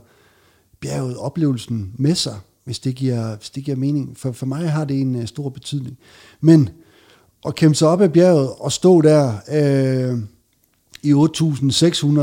[0.81, 4.17] bjerget, oplevelsen med sig, hvis det giver, hvis det giver mening.
[4.17, 5.99] For, for mig har det en uh, stor betydning.
[6.41, 6.69] Men
[7.47, 10.19] at kæmpe sig op ad bjerget og stå der øh,
[11.03, 12.21] i 8.600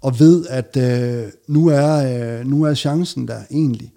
[0.00, 3.92] og ved, at øh, nu, er, øh, nu er chancen der egentlig.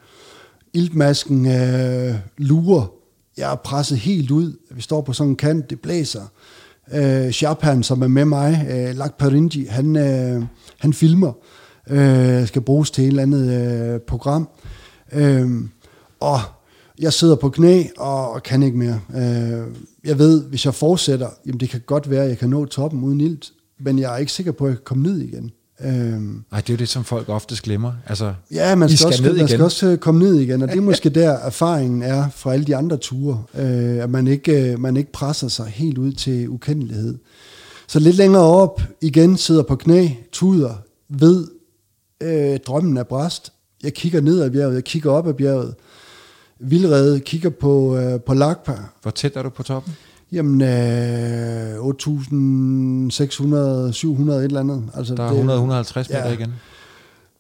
[0.74, 2.92] Iltmasken øh, lurer.
[3.38, 4.58] Jeg er presset helt ud.
[4.72, 6.32] Vi står på sådan en kant, det blæser.
[6.94, 10.44] Øh, Sharpan, som er med mig, øh, Lak Parinji, han, øh,
[10.80, 11.34] han filmer.
[11.90, 14.50] Øh, skal bruges til et eller andet øh, program.
[15.14, 15.50] Øh,
[16.22, 16.40] og
[17.00, 19.00] jeg sidder på knæ og, kan ikke mere.
[19.16, 19.68] Øh,
[20.04, 23.04] jeg ved, hvis jeg fortsætter, jamen det kan godt være, at jeg kan nå toppen
[23.04, 25.52] uden ilt, men jeg er ikke sikker på, at jeg kan komme ned igen.
[25.84, 27.94] Øhm, Ej, det er jo det, som folk oftest glemmer.
[28.08, 29.48] Altså, ja, man skal, skal, også, ned man igen.
[29.48, 32.66] skal også øh, komme ned igen, og det er måske der, erfaringen er fra alle
[32.66, 36.50] de andre ture, øh, at man ikke, øh, man ikke presser sig helt ud til
[36.50, 37.18] ukendelighed.
[37.88, 40.74] Så lidt længere op igen, sidder på knæ, tuder,
[41.10, 41.48] ved,
[42.22, 43.54] øh, drømmen er bræst.
[43.84, 45.76] Jeg kigger ned ad bjerget, jeg kigger op ad bjerget,
[46.62, 48.78] vildrede, kigger på, øh, på Lakpa.
[49.02, 49.94] Hvor tæt er du på toppen?
[50.32, 54.84] Jamen, øh, 8.600, 700, et eller andet.
[54.94, 56.34] Altså, der er 100-150 meter ja.
[56.34, 56.54] igen.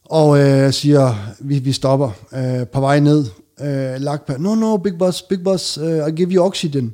[0.05, 3.25] Og øh, siger, vi, vi stopper øh, på vej ned.
[3.61, 6.93] Øh, Lakpa, no, no, big boss, big boss, uh, I give you oxygen.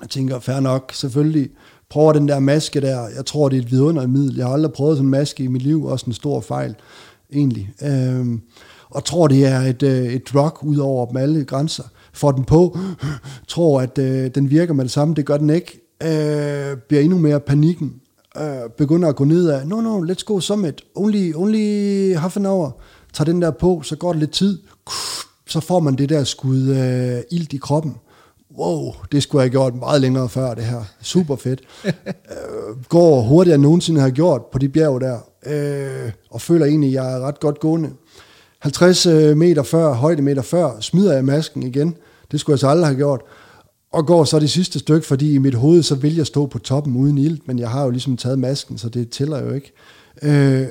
[0.00, 1.50] Jeg tænker, fair nok, selvfølgelig.
[1.90, 3.08] Prøver den der maske der.
[3.16, 4.36] Jeg tror, det er et middel.
[4.36, 5.84] Jeg har aldrig prøvet sådan en maske i mit liv.
[5.84, 6.74] Også en stor fejl,
[7.32, 7.70] egentlig.
[7.82, 8.26] Øh,
[8.90, 11.84] og tror, det er et, øh, et drug ud over dem alle grænser.
[12.12, 12.78] Får den på,
[13.48, 15.14] tror, at øh, den virker med det samme.
[15.14, 15.80] Det gør den ikke.
[16.02, 17.94] Øh, bliver endnu mere panikken.
[18.40, 20.82] Øh, begynder at gå ned af, no, no, let's go summit.
[20.94, 22.80] Only, only half an hour.
[23.12, 24.58] Tager den der på, så går det lidt tid.
[25.48, 27.96] Så får man det der skud øh, ild i kroppen.
[28.58, 30.82] Wow, det skulle jeg have gjort meget længere før det her.
[31.02, 31.60] Super fedt.
[31.84, 35.18] øh, går hurtigere end nogensinde har gjort på de bjerge der.
[35.46, 37.90] Øh, og føler egentlig, at jeg er ret godt gående.
[38.66, 41.96] 50 øh, meter før, højdemeter før, smider jeg masken igen.
[42.30, 43.20] Det skulle jeg så aldrig have gjort.
[43.92, 46.58] Og går så det sidste stykke, fordi i mit hoved, så vil jeg stå på
[46.58, 49.72] toppen uden ild, men jeg har jo ligesom taget masken, så det tæller jo ikke.
[50.22, 50.66] Øh,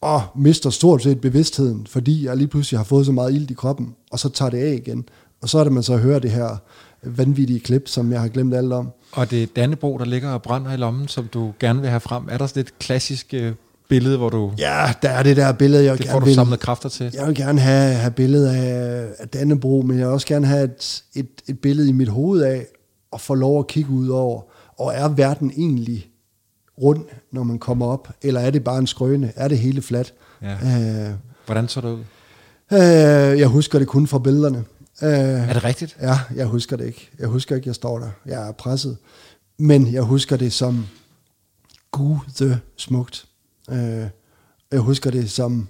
[0.00, 3.54] og mister stort set bevidstheden, fordi jeg lige pludselig har fået så meget ild i
[3.54, 5.08] kroppen, og så tager det af igen.
[5.42, 6.56] Og så er det, man så hører det her
[7.02, 8.90] vanvittige klip, som jeg har glemt alt om.
[9.12, 12.00] Og det er Dannebro, der ligger og brænder i lommen, som du gerne vil have
[12.00, 12.28] frem.
[12.30, 13.52] Er der sådan et klassisk øh,
[13.88, 14.52] billede, hvor du...
[14.58, 17.10] Ja, der er det der billede, jeg det får du samlet kræfter til.
[17.14, 20.64] Jeg vil gerne have, have billede af, af Dannebro, men jeg vil også gerne have
[20.64, 22.66] et, et, et billede i mit hoved af,
[23.10, 24.42] og få lov at kigge ud over,
[24.78, 26.10] og er verden egentlig
[26.82, 29.32] rund, når man kommer op, eller er det bare en skrøne?
[29.36, 30.14] Er det hele fladt?
[30.42, 30.52] Ja.
[30.52, 31.14] Øh,
[31.46, 32.04] Hvordan så det ud?
[32.72, 34.64] Øh, jeg husker det kun fra billederne.
[35.02, 35.96] Øh, er det rigtigt?
[36.02, 37.10] Ja, jeg husker det ikke.
[37.18, 38.08] Jeg husker ikke, jeg står der.
[38.26, 38.96] Jeg er presset.
[39.58, 40.86] Men jeg husker det som
[41.90, 43.26] gud smukt.
[43.70, 44.06] Øh,
[44.72, 45.68] jeg husker det som,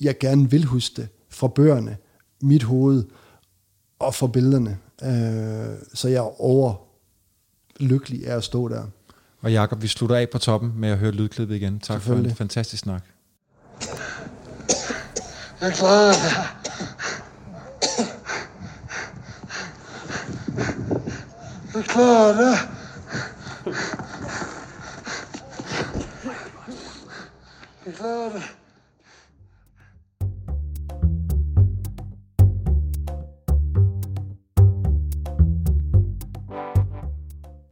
[0.00, 1.96] jeg gerne vil huske det, fra bøgerne,
[2.42, 3.04] mit hoved
[3.98, 4.78] og fra billederne.
[5.02, 6.74] Øh, så jeg er over
[7.80, 8.84] lykkelig af at stå der.
[9.40, 11.80] Og Jakob, vi slutter af på toppen med at høre lydklippet igen.
[11.80, 13.02] Tak for en fantastisk snak.
[15.60, 16.56] Jeg klarer det.
[21.74, 22.75] Jeg klarer det.
[27.96, 28.40] Klarer.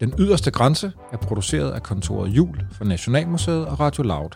[0.00, 4.30] Den yderste grænse er produceret af kontoret Jul for Nationalmuseet og Radio Loud.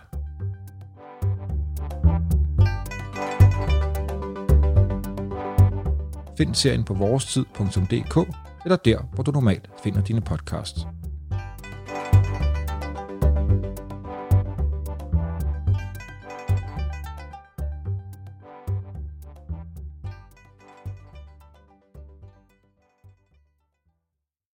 [6.38, 8.28] Find serien på vorestid.dk
[8.64, 10.86] eller der, hvor du normalt finder dine podcasts.